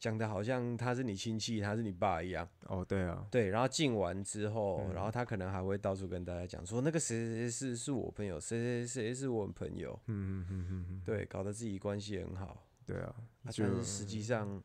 [0.02, 2.46] 讲的好像他是你亲戚，他是你爸一样。
[2.66, 9.98] 哦，对啊，对，然后敬完之后，嗯然后他可能还会到处跟大家讲说，那个谁谁谁是是我朋友，谁谁谁是我朋友。
[10.08, 12.66] 嗯嗯嗯嗯嗯，对，搞得自己关系很好。
[12.84, 13.14] 对啊，
[13.46, 14.60] 但是实际上，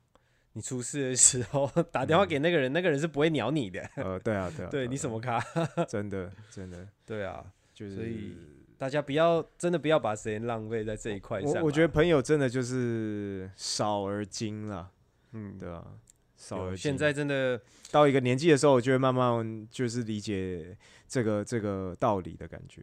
[0.54, 3.82] 你出事的时候打电话给那个人，那个人是不会鸟你的。
[3.96, 5.38] 呃，对啊，对啊， 对你什么咖？
[5.86, 7.44] 真的真 的对啊，
[7.74, 8.34] 就是，所以
[8.78, 11.60] 大家不要真的不要把时间浪费在这一块上啊。
[11.60, 14.90] 我我觉得朋友真的就是少而精啦，
[15.32, 15.98] 嗯，对啊，
[16.36, 16.70] 少而精。
[16.70, 17.60] 有现在真的
[17.90, 20.76] 到一个年纪的时候，我就会慢慢就是理解
[21.08, 22.82] 这个这个道理的感觉。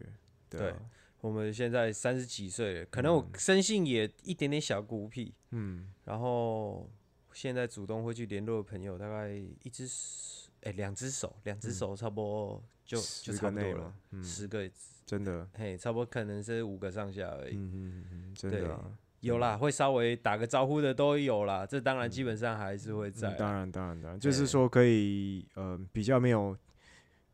[0.49, 0.77] 对啊，
[1.21, 6.89] 我们现在三十几岁了，可能我生性也一点点小孤僻，嗯然后
[7.32, 14.69] 现在主动会去联络的朋友，大概一只手，哎、两只手，两只手差不多就、就差不多了个，，嗯，十个，
[15.06, 17.56] 真的，嘿，差不多可能是五个上下而已。
[17.56, 26.56] 嗯嗯嗯嗯，真对的啊，有啦，会稍微打个招呼的都有啦，这当然基本上还是会在当然当然当然，就是对说可以呃比较没有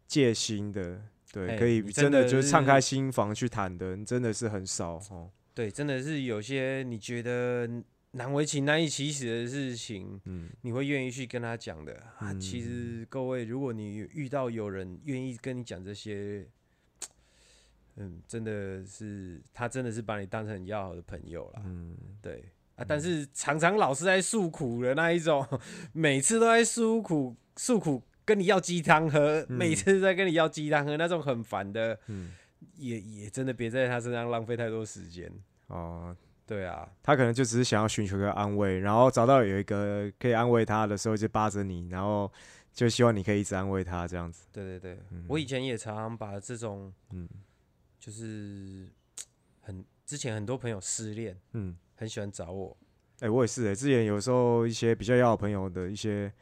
[0.06, 1.02] 戒心的，
[1.34, 5.32] 对，可以真的就是敞开心房去谈的，真的是很少哦。
[5.56, 7.68] 对，真的是有些你觉得
[8.12, 10.50] 难为情、难以启齿的事情，嗯。
[10.62, 12.02] 你会愿意去跟他讲的。
[12.18, 12.34] 啊。
[12.36, 16.48] 其实各位，如果你遇到有人愿意跟你讲这些，
[18.00, 21.62] 嗯，真的是他真的是把你当成很要好的朋友啦。
[21.66, 22.44] 嗯，对
[22.76, 25.46] 啊，但是常常老是在诉苦的那一种，
[25.94, 32.32] 每次都在诉苦诉苦，跟你要鸡汤喝，每次都在跟你要鸡汤喝，那种很烦的，嗯
[32.76, 35.32] 也也真的别在他身上浪费太多时间。
[35.68, 36.16] 哦，
[36.48, 42.32] 对啊，他可能就只是想要寻求个安慰，然后找到有一个可以安慰他的时候，就扒着你，然后
[42.74, 44.48] 就希望你可以一直安慰他这样子。
[44.52, 47.28] 对对对，我以前也常常把这种，嗯
[48.10, 48.90] 就是
[49.62, 52.76] 很之前很多朋友失恋，嗯，很喜欢找我，
[53.20, 56.34] 哎、我也是哎、之前有时候一些比较要好朋友的一些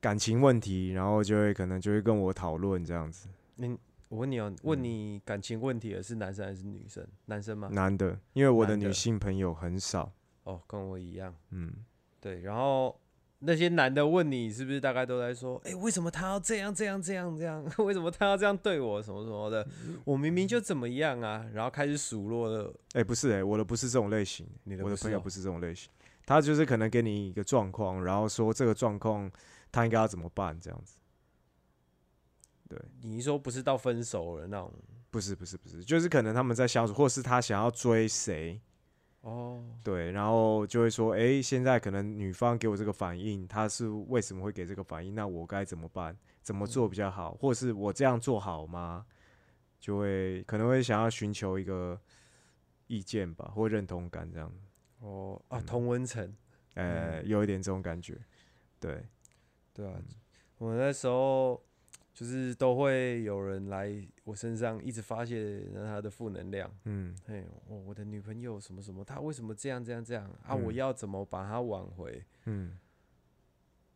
[0.00, 3.26] 感情问题，然后就会可能就会跟我讨论这样子。
[3.54, 3.74] 你
[4.10, 7.06] 我问你哦，问你感情问题的是男生还是女生？
[7.24, 7.68] 男生吗？
[7.72, 10.12] 男的，因为我的女性朋友很少。
[10.42, 11.34] 哦，跟我一样。
[11.52, 11.72] 嗯，
[12.20, 13.00] 对，然后
[13.46, 17.64] 那些男的问你，是不是大概都在说，哎、为什么他要这样这样这样这样？
[17.78, 19.02] 为什么他要这样对我？
[19.02, 19.66] 什么什么的？
[20.04, 21.46] 我明明就怎么样啊？
[21.52, 22.72] 然后开始数落了。
[22.94, 25.90] 哎、不是哎、我的不是这种类型，你的不是哦我的朋友不是这种类型，
[26.26, 29.30] 他就是可能给你一个状况，然后说这个状况
[29.70, 30.96] 他应该要怎么办这样子。
[32.68, 34.72] 对，你一说不是到分手了那种？
[35.10, 38.60] 不是不是不是，就是可能他们在相处，或是他想要追谁，
[39.24, 45.14] 哦，对，然后就会说，诶，现在可能女方给我这个反应，她是为什么会给这个反应？
[45.14, 46.14] 那我该怎么办？
[46.42, 47.32] 怎么做比较好？
[47.34, 49.06] 或是我这样做好吗？
[49.80, 51.98] 就会可能会想要寻求一个
[52.86, 54.52] 意见吧，或认同感这样。
[55.00, 56.36] 哦啊，同温层，
[56.74, 58.18] 呃，有一点这种感觉，
[58.78, 59.06] 对，
[59.72, 59.98] 对啊，
[60.58, 61.63] 我那时候
[62.14, 63.92] 就是都会有人来
[64.22, 70.54] 我身上一直发泄他的负能量，嗯嘿，我我的女朋友什么什么，她为什么这样这样这样啊？
[70.54, 72.24] 我嗯要怎么把她挽回？
[72.44, 72.78] 嗯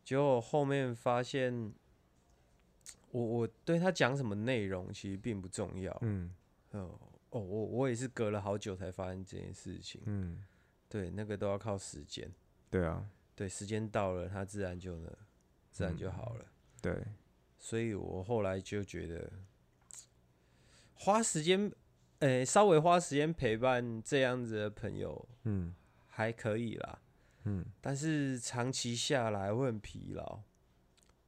[0.05, 1.73] 结果后面发现，
[3.13, 6.35] 我我对她讲什么内容其实并不重要，嗯
[6.73, 6.99] 哦
[7.31, 10.43] 哦，我我也是隔了好久才发现这件事情，嗯，
[10.89, 12.29] 对，那个都要靠时间，
[12.69, 15.13] 对啊，对，时间到了，他自然就呢，
[15.71, 16.45] 自然就好了。
[16.81, 17.05] 对，
[17.59, 19.31] 所以我后来就觉得，
[20.95, 21.71] 花时间，
[22.21, 25.75] 诶、稍微花时间陪伴这样子的朋友嗯
[26.07, 27.01] 还可以啦，
[27.45, 30.41] 嗯但是长期下来会很疲劳。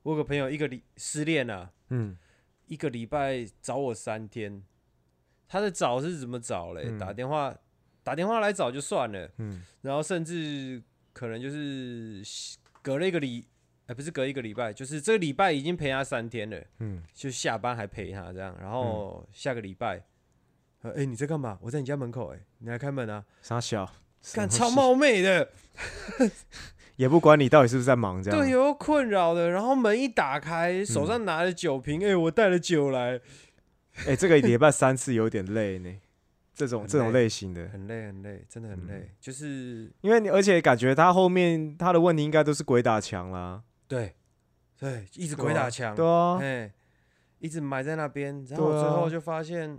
[0.02, 2.16] 我有个朋友一个礼失恋啊，嗯
[2.66, 4.64] 一个礼拜找我三天，
[5.46, 6.84] 他的找是怎么找嘞？
[6.86, 7.56] 嗯打电话
[8.02, 12.22] 打电话来找就算了，嗯然后甚至可能就是
[12.82, 13.46] 隔了一个礼，
[13.90, 16.56] 哎、不是隔一个礼拜，就是这个礼拜已经陪他三天了。
[16.78, 20.00] 嗯就下班还陪他这样，然后下个礼拜，
[20.82, 21.58] 呃，哎、你在干嘛？
[21.60, 23.24] 我在你家门口、哎，你来开门啊！
[23.42, 23.92] 傻小，
[24.32, 25.50] 干超冒昧的，
[26.94, 28.38] 也不管你到底是不是在忙这样。
[28.38, 29.50] 对，有困扰的。
[29.50, 33.20] 然后门一打开，手上拿着酒瓶，哎、我带了酒来，
[34.06, 35.92] 哎、这个礼拜三次有点累呢。
[36.54, 39.10] 这种这种类型的，很累很累，真的很累。
[39.18, 43.62] 就是因为你而且感觉他后面他的问题应该都是鬼打墙啦。
[43.90, 44.14] 对
[44.78, 46.72] 对，一直鬼打墙，对啊，哎、
[47.40, 48.44] 一直埋在那边。
[48.46, 49.70] 然后最后就发现，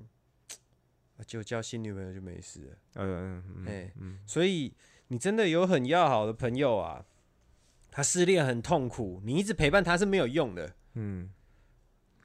[1.17, 2.75] 啊就交新女朋友就没事了。
[2.95, 4.73] 嗯嗯哎嗯所以
[5.07, 7.05] 你真的有很要好的朋友啊，
[7.89, 10.75] 他失恋很痛苦，你一直陪伴他是没有用的。
[10.95, 11.31] 嗯。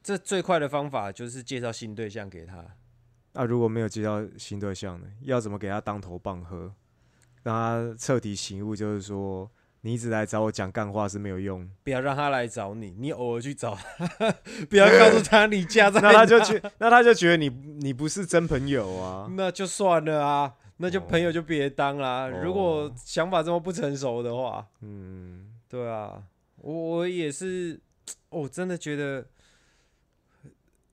[0.03, 2.65] 这最快的方法就是介绍新对象给他。
[3.33, 5.07] 那、如果没有介绍新对象呢？
[5.21, 6.73] 要怎么给他当头棒喝，
[7.43, 8.75] 让他彻底醒悟？
[8.75, 9.49] 就是说，
[9.81, 14.07] 你一直来找我讲干话是没有用，不要让他来找你，你偶尔去找他，
[14.69, 16.43] 不要告诉他你家在 那他就哪。
[16.43, 19.31] 觉，那他就觉得你你不是真朋友啊。
[19.35, 22.25] 那就算了啊，那就朋友就别当啦。
[22.25, 22.41] 哦。
[22.43, 26.23] 如果想法这么不成熟的话，嗯，对啊，
[26.57, 27.79] 我我也是，
[28.29, 29.25] 我真的觉得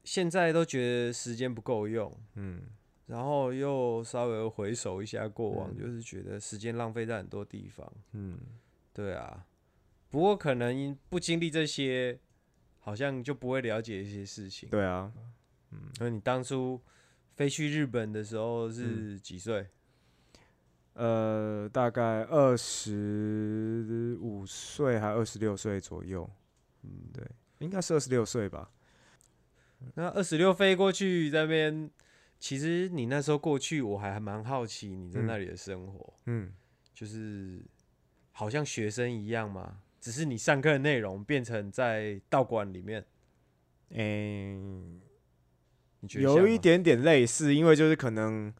[0.04, 2.60] 现在都觉得时间不够用，嗯，
[3.06, 5.78] 然后又稍微回首一下过往，嗯。
[5.78, 7.90] 就是觉得时间浪费在很多地方。
[8.12, 8.38] 嗯，
[8.94, 9.44] 对啊，
[10.08, 12.18] 不过可能不经历这些，
[12.78, 14.68] 好像就不会了解一些事情。
[14.70, 15.12] 对啊，
[15.72, 16.80] 嗯，那你当初
[17.34, 19.66] 飞去日本的时候嗯是几岁？
[20.92, 26.30] 呃，大概二十五岁还二十六岁左右，
[26.84, 27.28] 嗯，对，
[27.58, 28.70] 应该是二十六岁吧。
[29.96, 31.90] 那二十六飞过去那边，
[32.38, 36.54] 其实你那时候过去，我还蛮好奇你在嗯那里的生活，嗯，
[36.94, 37.60] 就是
[38.36, 43.04] 好像学生一样嘛，只是你上课的内容变成在道馆里面，
[43.90, 45.00] 嗯、
[46.00, 48.52] 你觉得有一点点类似，因为就是可能，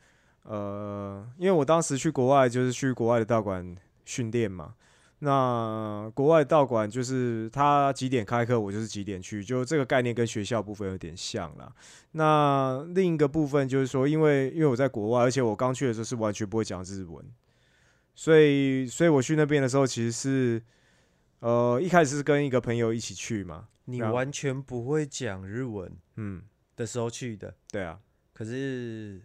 [0.44, 4.76] 呃，因为我当时去国外就是去国外的道馆训练嘛。
[5.20, 11.72] 那国外道馆就是他几点开课，我就是几点去，就这个概念跟学校部分有点像啦。
[12.12, 17.24] 那另一个部分就是说，因为因为我在国外，而且我刚去的时候是完全不会讲日文，
[18.14, 20.62] 所以所以我去那边的时候其实是，
[21.40, 26.42] 呃，一开始是跟一个朋友一起去嘛，你完全不会讲日文嗯，
[26.76, 28.00] 的时候去的，对啊，
[28.32, 29.20] 可是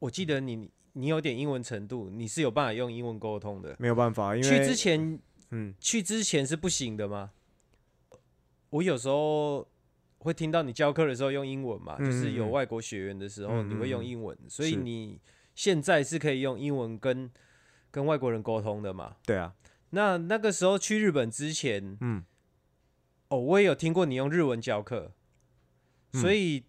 [0.00, 3.76] 我记得你你有点英文程度，你是有办法用英文沟通的。
[3.78, 5.18] 没有办法，因为去之前
[5.50, 5.74] 嗯。
[5.80, 7.30] 去之前是不行的吗？
[8.70, 9.66] 我有时候
[10.18, 15.20] 会听到你教课的时候用英文嘛，嗯就是有嗯外国学员的时候嗯你会用嗯英文，所以你
[15.54, 17.30] 现在是可以用英文跟
[17.90, 19.16] 跟外国人沟通的嘛。
[19.24, 19.54] 对啊，
[19.90, 22.24] 那那个时候去日本之前，嗯
[23.28, 25.12] 哦，我也有听过你用日文教课，
[26.12, 26.64] 嗯所以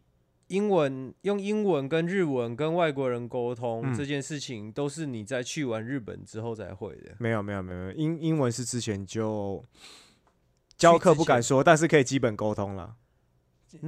[0.47, 7.15] 英文用英文跟日文跟外国人沟通、嗯这件事情，都是你在去完日本之后才会的。
[7.19, 9.63] 没有没有没有，没有英英文是之前就
[10.77, 12.95] 教课不敢说，但是可以基本沟通了。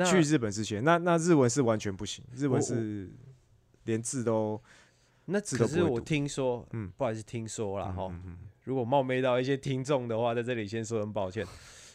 [0.05, 3.11] 去日本之前，那那日文是完全不行，日文是
[3.83, 4.61] 连字都
[5.25, 11.45] 那只是我听说，嗯不好意思，听说了哈、嗯嗯如果冒昧到一些听众的话，在这里先说声抱歉。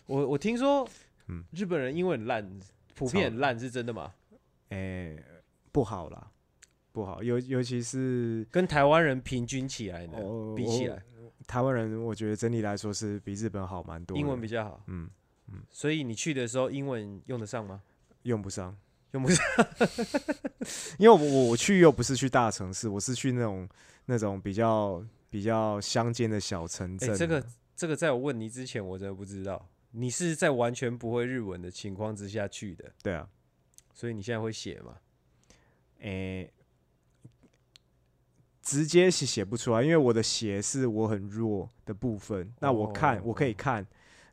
[0.06, 0.86] 我我听说，
[1.28, 2.60] 嗯日本人英文很烂，
[2.94, 4.12] 普遍很烂是真的吗？
[4.68, 5.16] 哎、
[5.72, 6.30] 不好啦，
[6.92, 11.02] 不好，尤尤其是跟台湾人平均起来呢，哦比起来，
[11.46, 14.16] 台湾人，我觉得整体来说是比日本好蛮多。
[14.16, 14.82] 英文比较好。
[14.86, 15.08] 嗯
[15.70, 17.80] 所以你去的时候，英文用得上吗？
[18.24, 18.76] 用不上，
[19.12, 19.44] 用不上。
[20.98, 23.68] 因为我我去又不是去大城市，我是去那种
[24.06, 27.16] 那种比较比较乡间的小城哎、镇。
[27.16, 27.46] 这个
[27.76, 29.68] 这个在我问你之前，我真的不知道。
[29.92, 33.26] 你是在完全不会日文的情况之下去的，对啊，
[33.94, 34.96] 所以你现在会写吗？
[36.00, 36.52] 诶、
[38.60, 42.52] 直接写写不出来，因为我的写是我很弱的部分。
[42.60, 43.84] 那我看、哦我可以看，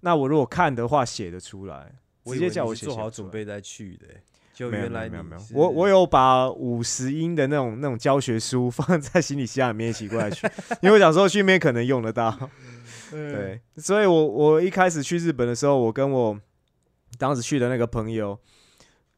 [0.02, 1.96] 那我如果看的话写得出来，
[2.26, 4.24] 直接叫我做好准备再去的欸、
[4.56, 10.48] 就原来没有没有，我我有把五十音的那种那种教学书 放在行李箱里面一起过来去，
[10.82, 12.34] 因为我想说去那边可能用得到。
[13.14, 16.40] 嗯对，所以我我一开始去日本的时候，我跟我
[17.20, 18.38] 当时去的那个朋友，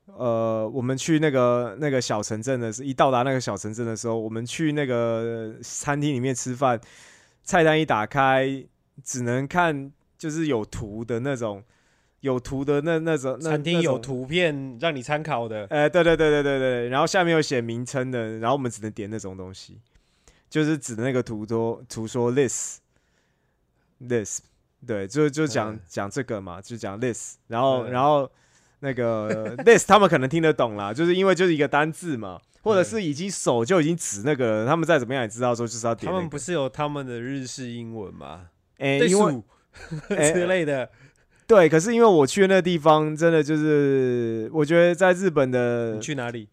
[0.07, 6.79] 呃，我们去那个那个小城镇的时，一到达那个小城镇的时候，我们去那个餐厅里面吃饭，
[7.43, 8.63] 菜单一打开，
[9.03, 11.63] 只能看就是有图的那种，
[12.21, 19.79] 有图的那那种那餐厅有图片让你参考的，呃，对对对对对对，然后下面有写名称的，然后我们只能点那种东西，
[20.49, 22.79] 就是指那个图说图说 this
[23.99, 24.41] this，
[24.85, 25.79] 对，就就讲嗯。
[25.87, 27.91] 讲这个嘛，就讲 this，然后嗯。
[27.91, 28.29] 然后
[28.79, 32.85] 那个 this 他们可能听得懂啦，就是因为就是一个单字嘛，或者嗯。
[32.85, 36.17] 是已经手就已经指那个了，他们再怎么样也知道说就是要点、那个。
[36.17, 38.49] 他们不是有他们的日式英文吗？
[38.77, 39.43] 哎、对因为
[40.33, 40.89] 之类的，
[41.47, 46.49] 对，可是因为我去的那个地方，真的就是我觉得在日本的你，去哪里？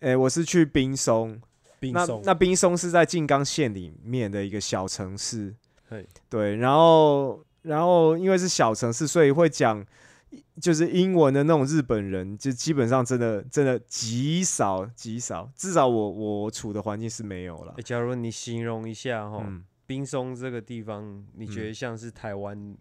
[0.00, 1.38] 哎、我是去冰松。
[1.38, 2.22] 那冰松。
[2.24, 5.54] 那冰松是在静冈县里面的一个小城市
[5.88, 9.84] 嘿，对，然后然后因为是小城市，所以会讲
[10.60, 17.82] 就是英文的那种日本人，就基本上真的真的极少极少，至少我我处的环境是没有了欸。
[17.82, 22.76] 假如你形容一下哈，嗯，冰松这个地方，你觉嗯得像是台湾，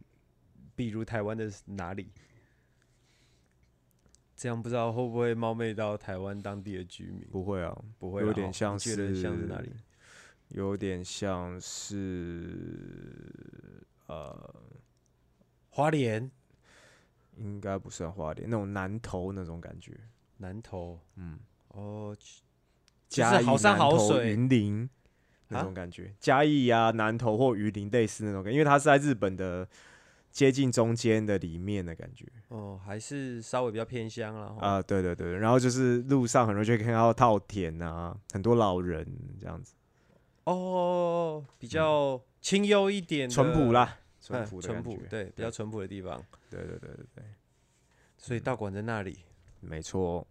[0.81, 2.11] 比如台湾的哪里？
[4.35, 7.27] 这样不知道会不会冒昧到台湾当地的居民？
[7.29, 9.71] 不会啊，不会啦，有点像是觉得像是哪里？
[10.47, 12.47] 有点像是
[14.07, 14.55] 呃，
[15.69, 16.31] 花莲、
[17.37, 19.93] 应该不算花莲那种南投那种感觉，
[20.37, 22.41] 南投，嗯，哦，就是
[23.07, 24.89] 嘉义、好山好水云林
[25.49, 29.67] 那啊种感觉，嘉义啊、南投或云林类似那种感觉，因为它是在日本的
[30.31, 34.65] 接近中间的里面的感觉哦，还是稍微比较偏乡了哈。
[34.65, 39.05] 啊、对对对，然后就是路上很容易就可以看到稻田啊，很多老人
[39.39, 39.73] 这样子，
[40.45, 46.23] 哦，比较清幽一点，嗯淳朴啦，淳嗯，朴的淳朴，对，比较淳朴的地方。
[46.49, 47.23] 对对对对对，
[48.17, 49.17] 所以道馆在那里，
[49.59, 50.25] 没错。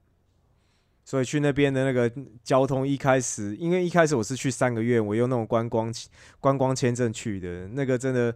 [1.02, 2.12] 所以去那边的那个
[2.44, 5.92] 交通一开始，因为一开始我是去三个月，我用那种观光
[6.38, 8.32] 观光签证去的，那个真的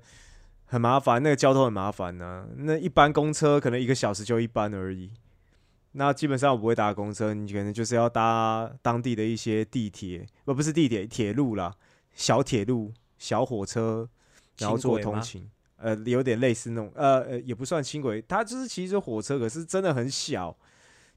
[0.66, 5.10] 很麻烦，那个交通很麻烦呢、那一般公车可能一个小时就一班而已，
[5.92, 11.74] 那基本上我不会搭公车，你可能就是要搭当地的一些地铁，不不是地铁，铁路啦，
[12.12, 14.08] 小铁路、小火车，
[14.58, 15.20] 然后做轻轨吗？
[15.20, 15.50] 通勤。
[15.76, 20.56] 呃，有点类似那种，呃呃，也不算轻轨，它就是其实火车，可是真的很小，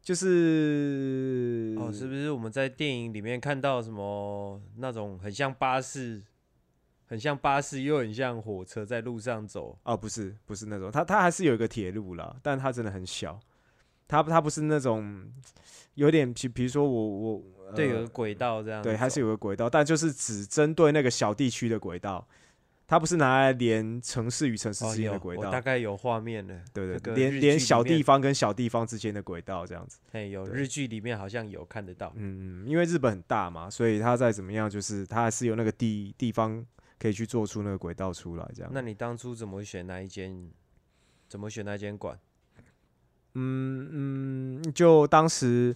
[0.01, 6.21] 就是哦，是不是我们在电影里面看到什么那种很像巴士，
[7.07, 9.77] 很像巴士又很像火车在路上走？
[9.83, 13.39] 哦，不是不是那种，它它还是有一个铁路啦，但它真的很小，
[14.07, 15.25] 它它不是那种
[15.95, 18.83] 有点，比比如说我我、呃、对，有个轨道这样。
[18.83, 22.27] 对，还是有个轨道，但就是只针对那个小地区的轨道，
[22.85, 26.61] 它不是拿来连城市与城市之间的轨道，我大概有画面了。
[26.73, 29.97] 对对连连小地方跟小地方之间的轨道这样子。
[30.11, 32.13] 嘿，有日剧里面好像有看得到。
[32.15, 36.65] 嗯，嗯，因为日本很大嘛，所以它再怎么样，就是它还是有那个地地方
[36.99, 38.71] 可以去做出那个轨道出来，这样。
[38.73, 40.49] 那你当初怎么选那一间？
[41.29, 42.17] 怎么选那间馆？
[43.33, 45.75] 嗯嗯，就当时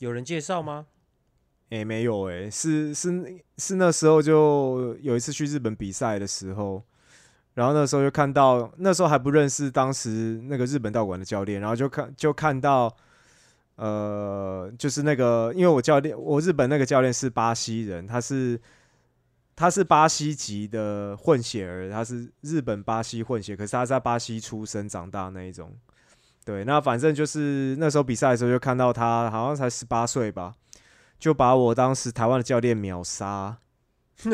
[0.00, 0.86] 有人介绍吗？
[1.70, 6.82] 诶、没有诶、是是是那时候就有一次去日本比赛的时候，
[7.54, 12.94] 然后那时候就看到，那时候还不认识当时那个日本道馆的教练，然后就看就看到，
[13.76, 18.60] 呃，就是那个因为我教练，我日本那个教练是巴西人，他是
[19.56, 25.74] 他是巴西籍的混血儿，他是日本巴西混血，可是他在巴西出生长大那一种。
[26.44, 30.54] 对，那反正就是那时候比赛的时候就看到他，好像才十八岁吧，
[31.18, 33.56] 就把我当时台湾的教练秒杀。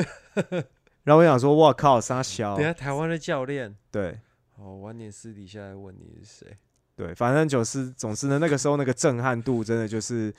[1.04, 3.74] 然后我想说，哇靠，杀小等，下台湾的教练。
[3.90, 4.20] 对，
[4.56, 6.56] 哦，晚点私底下来问你是谁。
[6.94, 10.34] 对，反正就是总之呢，那个时候那个震撼度真的就是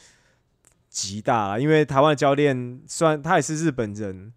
[0.89, 4.31] 极大了，因为台湾的教练虽然他也是日本人，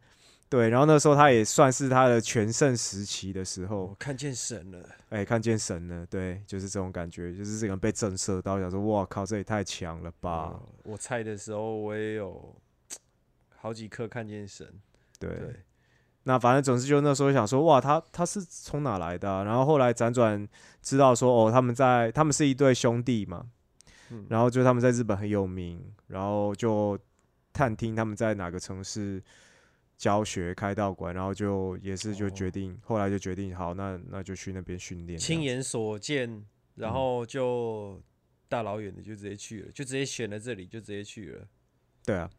[0.49, 4.89] 对，然后那时候他也算是他的全盛时期的时候我，看见神了。
[5.09, 12.55] 哎、看见神了，对，就是这种感觉，就是这个人被震慑到，想说哇靠，这也太强了吧，哦我菜的时候，我也有
[13.57, 14.67] 好几颗看见神。
[15.19, 15.31] 对。
[15.31, 15.57] 对，
[16.25, 20.47] 那反正总之就那时候想说，哇，他他是从哪来的啊、然后后来辗转
[20.83, 23.47] 知道说，哦，他们在他们是一对兄弟嘛，
[24.11, 26.99] 嗯然后就他们在日本很有名，然后就
[27.53, 29.23] 探听他们在哪个城市
[29.97, 35.19] 教学开道馆，然后就也是就决定，后来就决定好，那那就去那边训练。
[35.19, 36.45] 亲眼所见，
[36.75, 38.01] 然嗯后就
[38.49, 41.49] 大老远的就直接去了，就直接选了这里，就直接去了。
[42.05, 42.31] 对啊，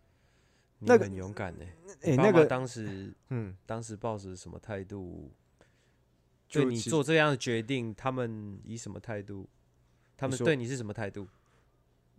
[0.80, 1.66] 你那个很勇敢呢、
[2.04, 5.32] 哎、那个当时嗯，当时抱着什么态度？
[6.48, 9.50] 就对你做这样的决定，他们以什么态度？
[10.16, 11.28] 他们对你是什么态度？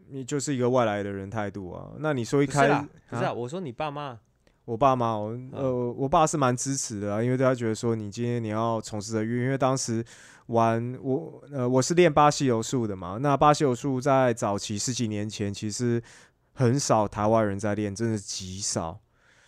[0.09, 1.95] 你就是一个外来的人态度啊。
[1.99, 2.68] 那你说一开
[3.09, 4.20] 不是啊，我说你爸妈，
[4.68, 10.04] 我爸妈，我呃，嗯我爸是蛮支持的啊，因为他觉得说你今天你要从事的运，因为当时
[10.48, 16.02] 玩我呃我是练巴西柔术的嘛，那巴西柔术在早期十几年前其实
[16.52, 19.00] 很少台湾人在练，真的极少。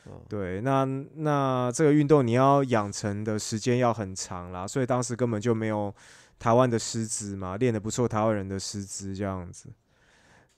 [0.06, 5.94] 嗯对，那那这个运动你要养成的时间要很长啦，所以当时根本就没有
[6.38, 9.68] 台湾的师资嘛，练得不错台湾人的师资这样子。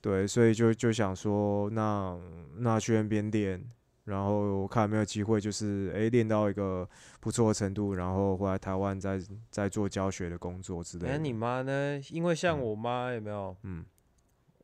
[0.00, 2.16] 对，所以就就想说，那
[2.58, 3.60] 那去那边练，
[4.05, 6.88] 然后看有没有机会，就是诶练到一个
[7.20, 11.12] 不错的程度，然后回来台湾再再做教学的工作之类的。
[11.12, 12.00] 那你妈呢？
[12.11, 12.61] 因为像嗯。
[12.61, 13.57] 我妈有没有？
[13.62, 13.84] 嗯。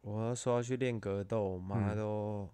[0.00, 1.96] 我要说要去练格斗，我妈嗯。
[1.96, 2.50] 都，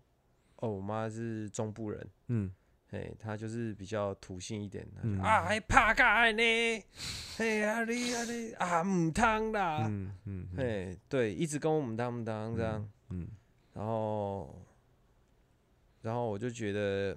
[0.57, 2.51] 哦，我妈是中部人，嗯。
[2.91, 5.21] 哎，她就是比较土性一点，她就嗯。
[5.21, 6.43] 啊，还怕干呢，
[7.39, 10.57] 嘿啊你啊你啊唔通啦，嗯嗯嗯。
[10.57, 13.29] 嘿，对，一直跟我唔当唔当这样，嗯，
[13.73, 14.64] 然后，
[16.05, 17.17] 然后我就觉得，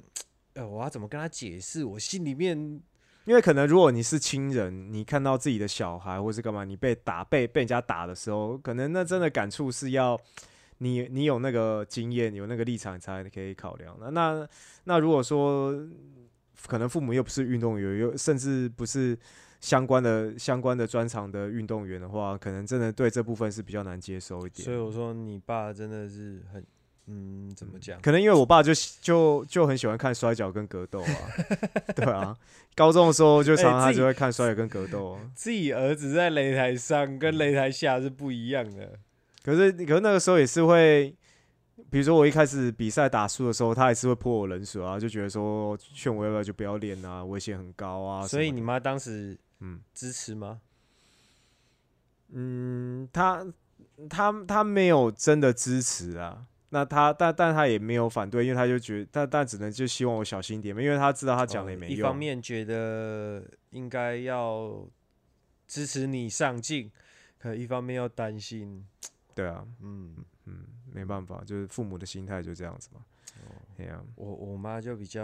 [0.53, 1.83] 呃，我要怎么跟他解释？
[1.83, 2.57] 我心里面
[3.25, 10.17] 因为可能如果你是亲人，你看到自己的小孩或是干嘛，你被打被被人家打的时候，可能那真的感触是要
[10.77, 14.09] 你你有那个经验，有那个立场才可以考量那。
[14.09, 14.47] 那
[14.85, 15.73] 那如果说
[16.67, 19.17] 可能父母又不是运动员，又甚至不是
[19.59, 24.63] 相关的相关的专长的运动员的话，可能真的对这部分是比较难接受一点。
[24.63, 26.65] 所以我说你爸真的是很，
[27.09, 27.99] 嗯，怎么讲？
[28.01, 31.11] 可能因为我爸就就就很喜欢看摔跤跟格斗啊，
[31.95, 32.37] 对啊，
[32.75, 35.21] 高中的时候就常常他就会看摔跤跟格斗啊。
[35.33, 38.99] 自己儿子在擂台上跟擂台下是不一样的。
[39.41, 41.15] 可是可是那个时候也是会，
[41.89, 48.27] 比如说我一开始比赛打输的时候，他也是会泼我冷水啊，就觉得说劝我要不要就不要练啊，危险很高啊。
[48.27, 50.59] 所以你妈当时嗯支持吗？
[52.33, 53.47] 嗯，他
[54.09, 56.45] 他他没有真的支持啊。
[56.69, 61.95] 那他但但他也没有反对，因为他就觉得，但但只能就希望我小心一点嘛，因为他知道他讲的也没用。
[61.95, 64.85] 哦一方面觉得应该要
[65.67, 66.91] 支持你上进，
[67.37, 68.85] 可一方面又担心，
[69.33, 70.15] 对啊，嗯，
[70.45, 73.01] 嗯，没办法，就是父母的心态就这样子嘛。
[73.45, 75.23] 哦对啊，我我妈就比较，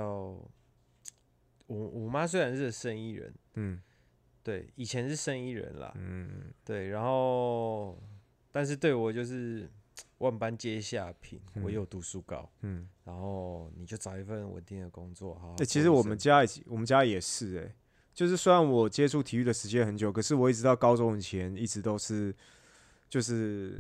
[1.66, 3.82] 我我妈虽然是生意人，嗯
[4.44, 7.98] 对，以前是生意人啦，嗯对，然后
[8.52, 9.68] 但是对我就是
[10.24, 12.50] 万般皆下品，嗯唯有读书高。
[12.62, 12.88] 嗯。
[13.04, 17.76] 然后你就找一份稳定的工作，好好欸、其实我们家也我们家也是哎、
[18.14, 22.34] 就是虽然我接触体育的时间很久，可是我一直到高中以前一直都是
[23.10, 23.78] 就是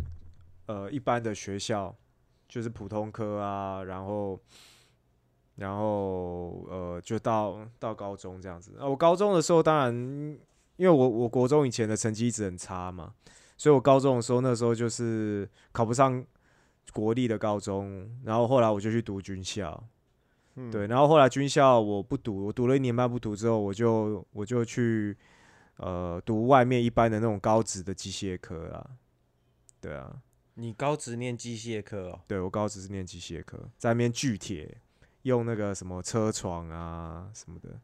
[0.66, 1.96] 呃一般的学校，
[2.50, 4.38] 就是普通科啊，然后
[5.56, 8.76] 然后呃就到到高中这样子。
[8.78, 9.94] 啊，我高中的时候当然
[10.76, 13.14] 因为我我国中以前的成绩一直很差嘛，
[13.56, 16.26] 所以我高中的时候那时候就是考不上
[16.92, 19.84] 国立的高中，然后后来我就去读军校。
[20.56, 25.18] 嗯对，然后后来军校我不读，我读了一年半不读之后，我就我就去
[25.78, 28.92] 呃读外面一般的那种高职的机械科啦。
[29.82, 30.22] 对啊，
[30.54, 34.78] 你高职念机械科哦，对我高职是念机械科，在那边锯铁，
[35.24, 37.80] 用那个什么车床啊什么的。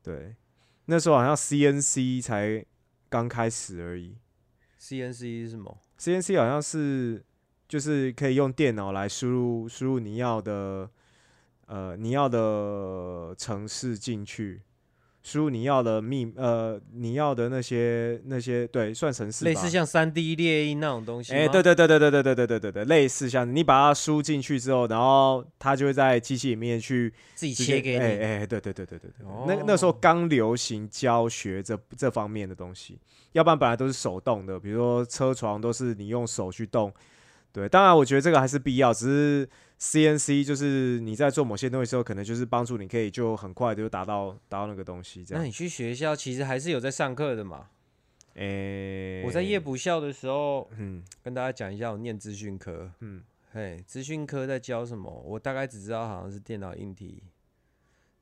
[0.00, 0.36] 对，
[0.84, 2.64] 那时候好像 CNC 才
[3.08, 4.16] 刚开始而已
[4.78, 7.24] CNC 是什么？，CNC 好像是
[7.68, 10.88] 就是可以用电脑来输入输入你要的
[11.66, 14.62] 呃你要的城市进去，
[15.22, 21.38] 输入你要的密呃你要的那些那些对算城市吧，类似像三 D 猎鹰那种东西吗。
[21.38, 27.98] 哎、对对对对对对对对对对对，类似像你把它输进去之后，然后它就会在机器里面去自己直接切给你。
[27.98, 32.98] 哎哎、对对对对对对，那那时候哦刚流行教学这这方面的东西，
[33.32, 36.90] 要不然本来都是手动的，比如说车床都是你用手去动。
[37.58, 39.48] 对，当然我觉得这个还是必要，只是
[39.80, 45.42] CNC 就是你在做某些东西的时候，可能就是帮助你可以就很快的就达到达到那个东西这样。
[45.42, 47.68] 那你去学校其实还是有在上课的嘛？
[48.36, 52.88] 哎、我在夜补校的时候，嗯跟大家讲一下，我念资讯科。
[53.00, 55.10] 嗯嘿，资讯科在教什么？
[55.26, 57.22] 我大概只知道好像是电脑硬体，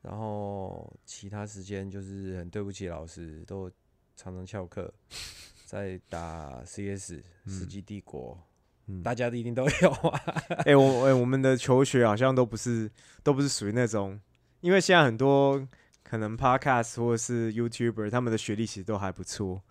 [0.01, 3.69] 然后其他时间就是很对不起老师，都
[4.15, 4.91] 常常翘课，
[5.65, 8.39] 在打 CS、世纪帝国，
[8.87, 10.21] 嗯大家一定都有啊。
[10.65, 12.89] 哎、我哎、我们的求学好像都不是
[13.23, 14.19] 都不是属于那种，
[14.61, 15.67] 因为现在很多
[16.03, 19.61] 可能 podcast 或者是 YouTuber，他们的学历其实都还不错。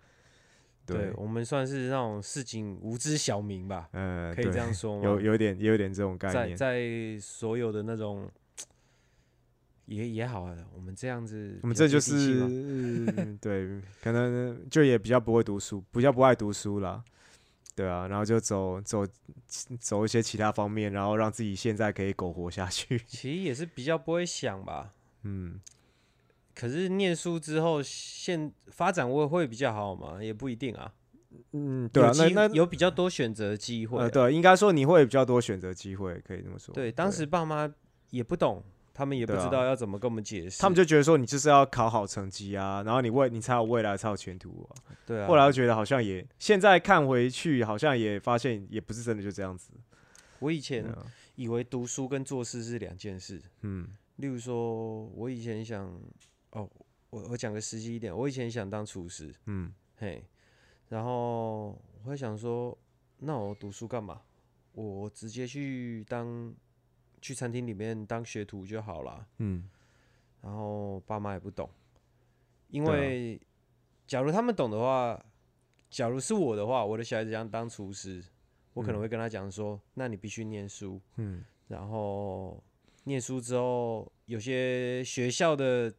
[0.85, 5.03] 对我们算是那种市井无知小民吧，呃，可以这样说吗？
[5.03, 6.55] 有有点也有点这种概念。
[6.55, 8.31] 在在所有的那种
[9.87, 17.03] 也也好啊，我们这样子，我们这就是、嗯 对，可能就也比较不会读书，比较不爱读书啦。
[17.77, 19.05] 对啊，然后就走走
[19.79, 22.97] 走一些其他方面，然后让自己现在可以苟活下去。
[23.05, 24.95] 其实也是比较不会想吧。
[25.21, 25.61] 嗯，
[26.55, 30.23] 可是念书之后，现发展会会比较好嘛？
[30.23, 30.91] 也不一定啊。
[31.51, 36.73] 嗯，对啊，那那有比较多选择机会啊、呃，对，应该说你会比较多选择机会，可以这么说。
[36.73, 37.71] 对，当时爸妈
[38.09, 38.63] 也不懂，
[38.97, 40.59] 他们也不知道要怎么跟我们解释。
[40.59, 44.73] 他们就觉得说你就是要考好成绩啊，然后你未你才有未来，才有前途啊。
[45.05, 45.27] 对啊。
[45.27, 49.69] 后来又觉得好像也，现在看回去好像也发现也不是真的就这样子。
[50.39, 50.83] 我以前
[51.35, 53.39] 以为读书跟做事是两件事。
[53.61, 55.85] 嗯例如说，我以前想，
[56.49, 56.67] 哦，
[57.11, 60.25] 我我讲个实际一点，我以前想当厨师，嗯嘿，
[60.89, 62.75] 然后我会想说，
[63.19, 64.21] 那我读书干嘛？
[64.73, 66.51] 我直接去当
[67.21, 69.27] 去餐厅里面当学徒就好了。
[69.37, 69.69] 嗯。
[70.41, 71.69] 然后爸妈也不懂，
[72.69, 73.39] 因为
[74.05, 75.19] 假如他们懂的话，
[75.89, 78.23] 假如是我的话，我的小孩子想当厨师，
[78.73, 79.01] 我可能嗯。
[79.01, 81.43] 会跟他讲说，那你必须念书，嗯。
[81.67, 82.63] 然后
[83.03, 85.93] 念书之后，有些学校的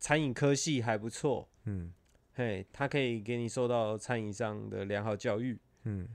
[0.00, 1.92] 餐饮科系还不错，嗯。
[2.32, 5.56] 嘿，他可以给你受到餐饮上的良好教育。
[5.84, 6.08] 嗯。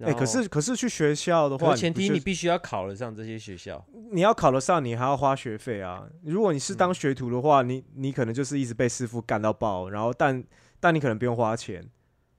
[0.00, 3.84] 哎、可是可是去学校的话，前提你必须要考得上这些学校。
[4.12, 6.08] 你要考得上，你还要花学费啊。
[6.22, 10.42] 如果你是嗯当学徒的话，你你可能就是一直被师傅干到爆，然后但
[10.78, 11.84] 但你可能不用花钱，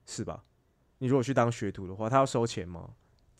[0.06, 0.42] 是吧？
[0.98, 2.90] 你如果去当学徒的话，他要收钱吗？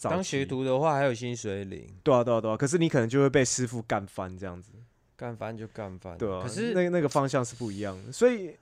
[0.03, 4.73] 当学徒的话，还有薪水领，对啊对啊对啊，可是你可能就会被师傅干翻这样子，
[5.17, 6.17] 干翻就干翻。
[6.17, 6.41] 对啊。
[6.43, 8.55] 可是那那个方向是不一样的，所以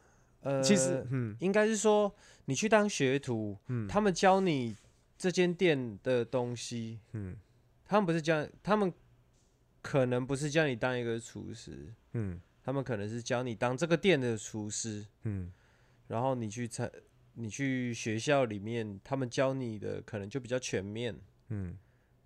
[0.42, 2.12] 呃，其实嗯应该是说，
[2.46, 4.74] 你去当学徒，嗯他们教你
[5.18, 7.36] 这间店的东西，嗯
[7.84, 8.92] 他们不是教，他们
[9.82, 15.52] 可能不是教你当一个厨师，嗯他们可能是教你当这个店的厨师，嗯
[16.06, 16.90] 然后你去参，
[17.34, 21.76] 你去学校里面，他们教你的可能就比较全面，嗯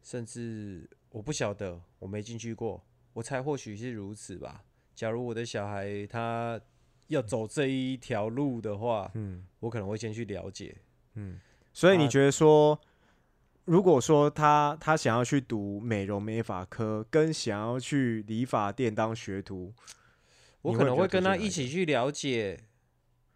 [0.02, 2.84] 甚至我不晓得，我没进去过，
[3.14, 4.64] 我猜或许是如此吧。
[4.94, 6.60] 假如我的小孩他
[7.06, 10.76] 要走这一条路的话，嗯我可能会先去了解。
[11.14, 11.40] 嗯。
[11.72, 12.08] 所以你啊。
[12.08, 12.80] 觉得说，
[13.64, 19.72] 如果说他他想要去读美容美发科，跟想要去理发店当学徒，
[20.62, 22.60] 我可能会跟他一起去了解，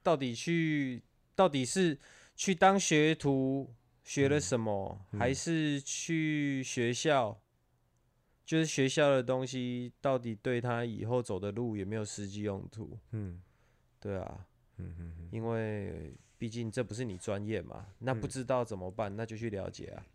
[0.03, 1.03] 到底去
[1.35, 1.99] 到底是
[2.35, 3.75] 去当学徒
[4.05, 7.41] 学了什么，还嗯是去学校，
[8.45, 12.99] 就是学校的东西到底对他以后走的路有没有实际用途？
[13.13, 13.41] 嗯。
[13.99, 14.47] 对啊，
[14.79, 18.29] 嗯嗯嗯，因为毕竟这不是你专业嘛，那不嗯。
[18.29, 20.07] 知道怎么办，那就去了解啊。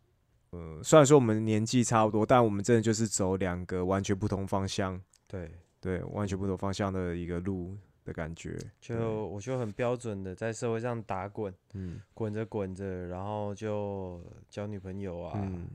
[0.52, 5.50] 呃，虽然说我们年纪差不多，但我们真的就是走两个完全不同方向，对，
[5.80, 8.58] 对，完全不同方向的一个路的感觉。
[8.80, 12.02] 就我就很标准的在社会上打滚，嗯。
[12.14, 15.68] 滚着滚着，然后就交女朋友啊，嗯。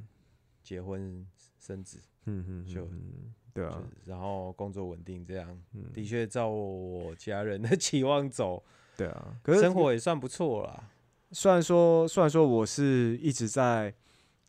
[0.63, 1.27] 结婚
[1.59, 2.01] 生子。
[2.25, 8.63] 嗯嗯，就嗯对啊，然后工作稳定，这样嗯的确照我家人的 期望走，
[8.97, 9.35] 对啊。
[9.43, 10.91] 可是生活也算不错啦。
[11.33, 13.93] 虽然说，虽然说我是一直在，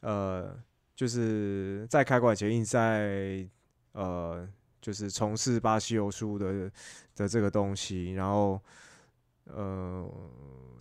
[0.01, 0.55] 呃，
[0.95, 3.47] 就是在开馆前一直在，
[3.93, 4.47] 呃，
[4.81, 6.69] 就是从事巴西柔术的
[7.15, 8.61] 的这个东西，然后，
[9.45, 10.07] 呃，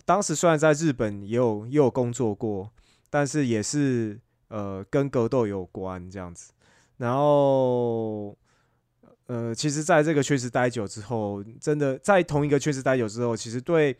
[0.05, 2.69] 当时虽然在日本也有也有工作过，
[3.09, 4.19] 但是也是
[4.49, 6.53] 呃跟格斗有关这样子，
[6.97, 8.37] 然后
[9.27, 13.95] 呃，其实在这个圈子待久之后，真的在同一个圈子待久之后，其实对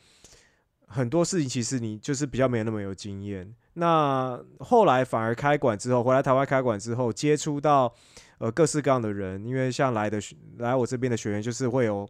[0.87, 3.53] 很多事情，其实你就是比较没有那么有经验。
[3.73, 7.93] 那后来反而开馆之后，回来台湾开馆之后，接触到
[8.39, 10.19] 呃各式各样的人，因为像来的
[10.57, 12.07] 来我这边的学员，就是会有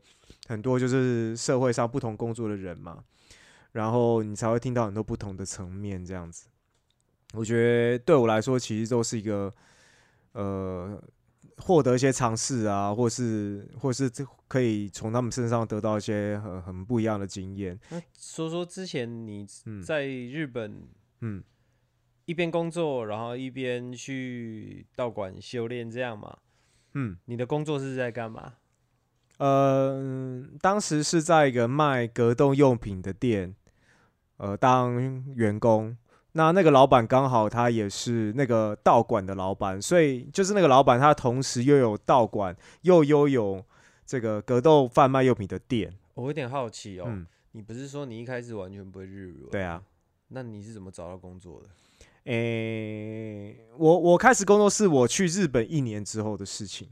[0.47, 3.03] 很多就是社会上不同工作的人嘛，
[3.73, 6.47] 然后你才会听到很多不同的层面这样子。
[7.33, 9.51] 我觉得对我来说，其实都是一个
[10.37, 11.01] 呃
[11.57, 17.79] 获得一些尝试啊，或是或是这可以从他们身上得到一些很很不一样的经验。
[17.89, 20.87] 那说说之前你嗯在日本
[21.21, 21.43] 嗯，
[22.25, 26.37] 一边工作，然后一边去道馆修炼，这样嘛？
[26.93, 28.53] 嗯，你的工作是在干嘛？
[29.39, 33.55] 呃，当时是在一个卖格斗用品的店，
[34.37, 34.93] 呃，当
[35.33, 35.97] 员工。
[36.33, 43.63] 那那个老板刚好他也是那个道馆的老板，所以就是那个老板他同时又有道馆，又拥有
[44.05, 45.93] 这个格斗贩卖用品的店。
[46.13, 49.47] 我有点好奇哦，嗯，你不是说你一开始完全不会日语？
[49.51, 49.81] 对啊。
[50.29, 51.69] 那你是怎么找到工作的？
[52.25, 56.89] 诶、我我开始工作是我去日本一年之后的事情。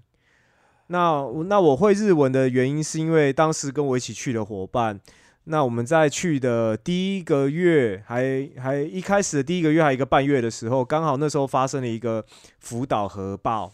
[0.87, 4.97] 那那我会日文的原因是因为当时跟我一起去的伙伴，
[5.45, 12.25] 那我们在去的第一个月，还还一开始的第一个月还一个半月的时候，刚好那时候发生了一个
[12.59, 13.71] 福岛核爆，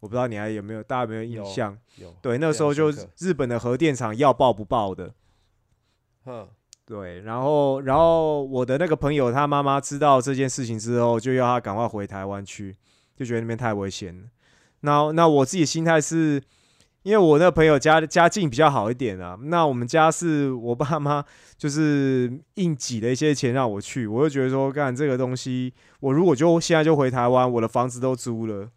[0.00, 1.76] 我不知道你还有没有大家有没有印象？
[1.96, 5.14] 有，对，那时候就日本的核电厂要爆不爆的。
[6.24, 6.48] 哼，
[6.84, 12.76] 对，然后然后我的那个朋友他妈妈知道这件事情之后，就要他赶快回台湾去，
[13.16, 14.24] 就觉得那边太危险了。
[14.80, 16.42] 那那我自己心态是，
[17.06, 21.24] 因为我那朋友家家境比较好一点啊，那我们家是我爸妈
[21.56, 28.68] 就是硬挤了一些钱让我去，我就觉得说，干这个东西，我如果就现在就回台湾，我的房子都租了，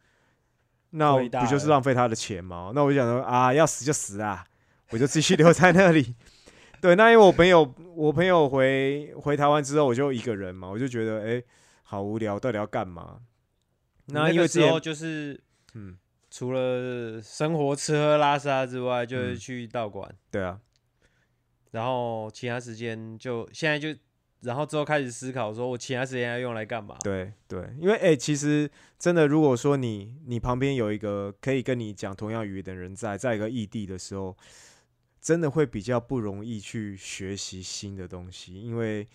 [0.91, 2.71] 那不就是浪费他的钱吗？
[2.75, 4.45] 那我就想说啊，要死就死啊，
[4.91, 6.13] 我就继续留在那里。
[6.79, 11.43] 对，那因为我朋友，我朋友回回台湾之后，我就一个人嘛，我就觉得哎、诶
[11.81, 13.17] 好无聊，到底要干嘛？
[14.05, 15.41] 那那因为之前个时候就是
[15.73, 15.97] 嗯，
[16.31, 19.35] 除了生活吃喝拉撒之外，就是嗯。
[19.35, 20.59] 去道馆，对啊，
[21.71, 23.97] 然后其他时间就现在就，
[24.41, 26.97] 然后之后开始思考，说我其他时间要用来干嘛？
[27.03, 34.37] 对对，因为哎、其实真的，如果说你你旁边有一个可以跟你讲同样语言的人在，在一个异地的时候，
[35.19, 39.07] 真的会比较不容易去学习新的东西，因为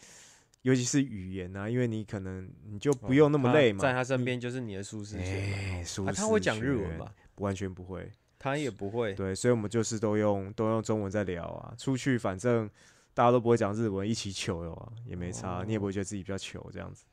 [0.65, 5.57] 尤其是语言啊，因为你可能你就不用那么累嘛，在他身你边就是你的舒适圈嘛。
[5.59, 7.15] 哎，舒啊，他适会讲日文圈吧？
[7.37, 8.11] 完全不会。
[8.39, 9.13] 他也不会。
[9.13, 11.75] 对，所以我们就是都用都用中文在聊啊。
[11.77, 12.69] 出去反正
[13.13, 17.05] 大家都不会讲日文，一起糗啊，也没差，你也不会觉得自己比较糗这样子。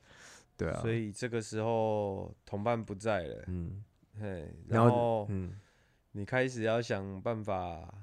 [0.56, 3.84] 对啊，所以这个时候同伴不在了，嗯
[4.18, 5.52] 嘿，然后然后嗯，
[6.14, 7.94] 你开始要想办法，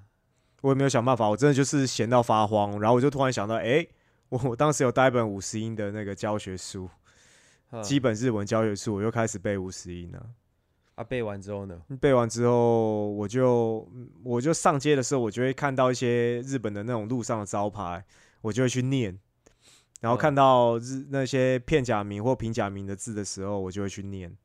[0.61, 3.87] 我也没有想办法，我真的就是闲到发慌，然后我就突然想到，哎、
[4.29, 6.89] 我我当时有带一本五十音的那个教学书，
[7.83, 10.31] 基本日文教学书，我又开始背五十音了。
[10.97, 11.81] 啊背完之后呢？
[12.01, 18.05] 背完之后，我就嗯我就上街的时候，我就会看到一些日本的那种路上的招牌，
[18.41, 19.17] 我就会去念。
[20.01, 24.37] 然后嗯看到日那些片假名或平假名的字的时候，我就会去念，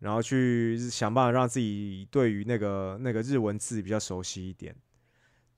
[0.00, 4.74] 然后去想办法让自己对于那个那个日文字比较熟悉一点。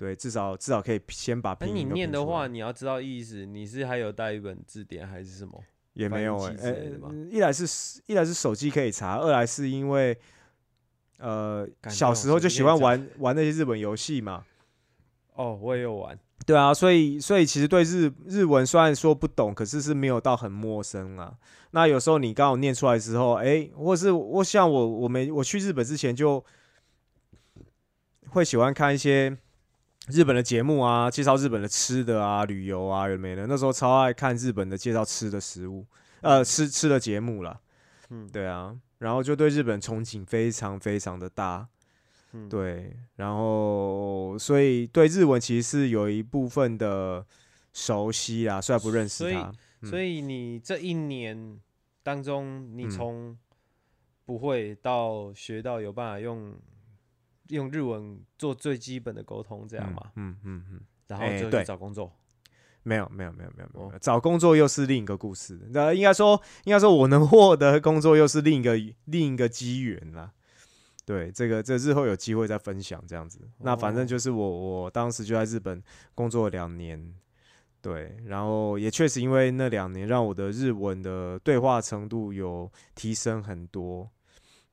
[0.03, 5.63] 对，至少至少可以先把那你拼音都念的话，你要知道意思，你是还有带一本字典还是什么？
[5.93, 6.57] 也没有哎、
[7.31, 10.19] 一来是一来是手机可以查，二来是因为
[11.19, 14.45] 呃小时候就喜欢玩玩那些日本游戏嘛，
[15.35, 21.33] 哦，我也有玩，对啊，所以所以其实对日日文虽然说不懂，可是是没有到很陌生啊。
[21.71, 26.45] 那有时候你刚好念出来之后，哎、或是我像我我没我去日本之前就
[28.31, 29.37] 会喜欢看一些
[30.09, 33.47] 日本的节目啊，介绍日本的吃的啊、旅游啊，有没的？
[33.47, 35.87] 那时候超爱看日本的介绍吃的食物，
[36.21, 37.61] 呃，吃吃的节目啦。
[38.11, 41.69] 嗯，对啊，然后就对日本憧憬非常非常的大。
[42.33, 47.25] 嗯，对，然后所以对日文其实是有一部分的
[47.73, 49.35] 熟悉啦，虽然不认识所以。
[49.35, 51.59] 嗯所以你这一年
[52.05, 53.37] 当中，你嗯从
[54.25, 56.55] 不会到学到有办法用
[57.53, 60.11] 用日文做最基本的沟通，这样嘛？
[60.17, 62.11] 嗯嗯嗯，然后就去找工作。
[62.83, 65.57] 没有没有没有没有没有，找工作又是另一个故事。
[65.71, 70.33] 那应该说应该说我能获得工作又是另一个另一个机缘啦。
[71.05, 73.39] 对，这个这日后有机会再分享这样子。
[73.59, 75.81] 那反正哦就是我我当时就在日本
[76.15, 77.15] 工作了两年，
[77.81, 84.11] 对，然后也确实因为那两年让我的日文的对话程度有提升很多。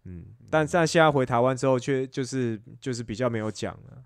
[0.10, 4.04] 嗯，但但现在回台湾之后，却就是就是比较没有讲了，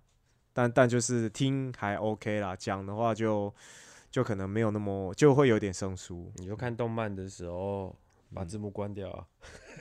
[0.51, 3.54] 但但就是听还 OK 啦，讲的话就
[4.12, 6.30] 就可能没有那么就会有点生疏。
[6.36, 7.95] 你就看动漫的时候
[8.34, 9.26] 把字幕关掉啊。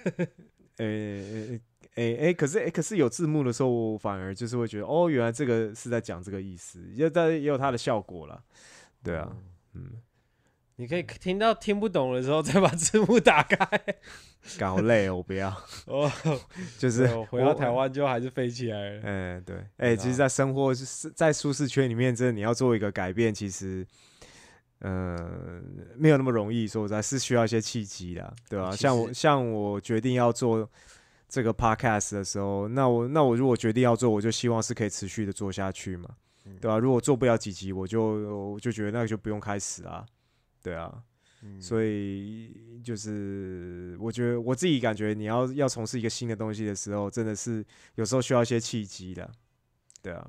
[0.79, 1.61] 诶
[1.97, 8.43] 诶诶，可是诶，可是有字幕的时候，我反而就是会觉得，哦，原来这个是在讲这个意思，也但也有它的效果了。
[9.03, 9.37] 对啊，
[9.75, 9.91] 嗯，
[10.77, 13.57] 你可以听到听不懂的时候再把字幕打开。
[14.59, 15.49] 搞累哦，我不要。
[15.87, 16.11] 哦，
[16.79, 19.01] 就是回到台湾就还是飞起来了。
[19.05, 19.57] 嗯，对。
[19.77, 23.87] 哎，其实，在生活是在舒适圈里面，真的你要做一个改变，其实，
[24.81, 25.63] 嗯，
[25.97, 26.67] 没有那么容易。
[26.67, 28.75] 说实在，是需要一些契机的，对吧？
[28.75, 30.69] 像我，像我决定要做
[31.29, 36.09] 这个 podcast 的时候，那我，那我如果决定要做，我就希望是可以持续的做下去嘛，
[36.61, 36.79] 对吧？
[36.79, 40.05] 如果做不了几集，我就我就觉得那个就不用开始啊，
[40.63, 41.03] 对啊。
[41.59, 49.29] 所以就是我觉得我自己感觉，你要要从事一个新的东西的时候，真的是有时候需要一些契机的，
[50.01, 50.25] 对啊。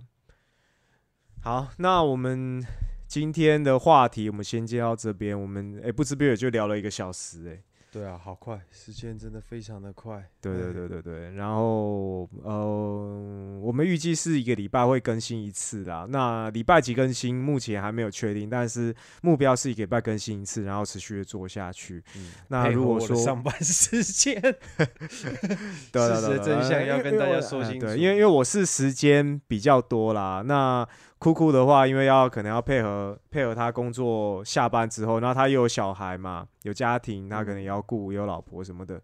[1.44, 2.66] 好，那我们
[3.08, 5.40] 今天的话题，我们先接到这边。
[5.40, 7.62] 我们哎，不知不觉就聊了一个小时，哎。
[7.94, 10.28] 对啊，好快，时间真的非常的快。
[10.42, 16.08] 对对对对对，然后呃，我们预计是一个礼拜会更新一次啦。
[16.10, 22.04] 那礼拜几更新，目前还没有确定，但是目标是一个礼拜更新一次，然后持续的做下去。
[22.16, 24.42] 嗯那如果说上班 时间
[24.98, 27.86] 事实真相要跟大家说清楚。
[27.86, 30.88] 对，因为因为我是时间比较多啦，那。
[31.24, 39.02] 酷酷的话，因为要可能要配合配合他工作下班之后，然后他又有小孩嘛，有家庭，他可能也要顾，有老婆什么的，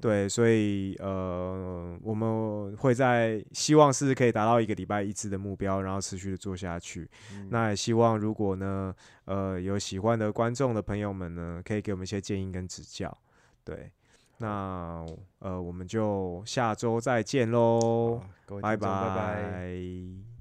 [0.00, 7.10] 对，所以呃，我们会在希望是可以达到一个礼拜一次的目标，然后持续的做下去。
[7.50, 8.94] 那也希望如果呢，
[9.24, 13.12] 呃，有喜欢的观众的朋友们呢，可以给我们一些建议跟指教。
[13.64, 13.90] 对，
[14.36, 15.04] 那
[15.40, 18.22] 呃，我们就下周再见喽，
[18.62, 20.37] 拜拜拜拜。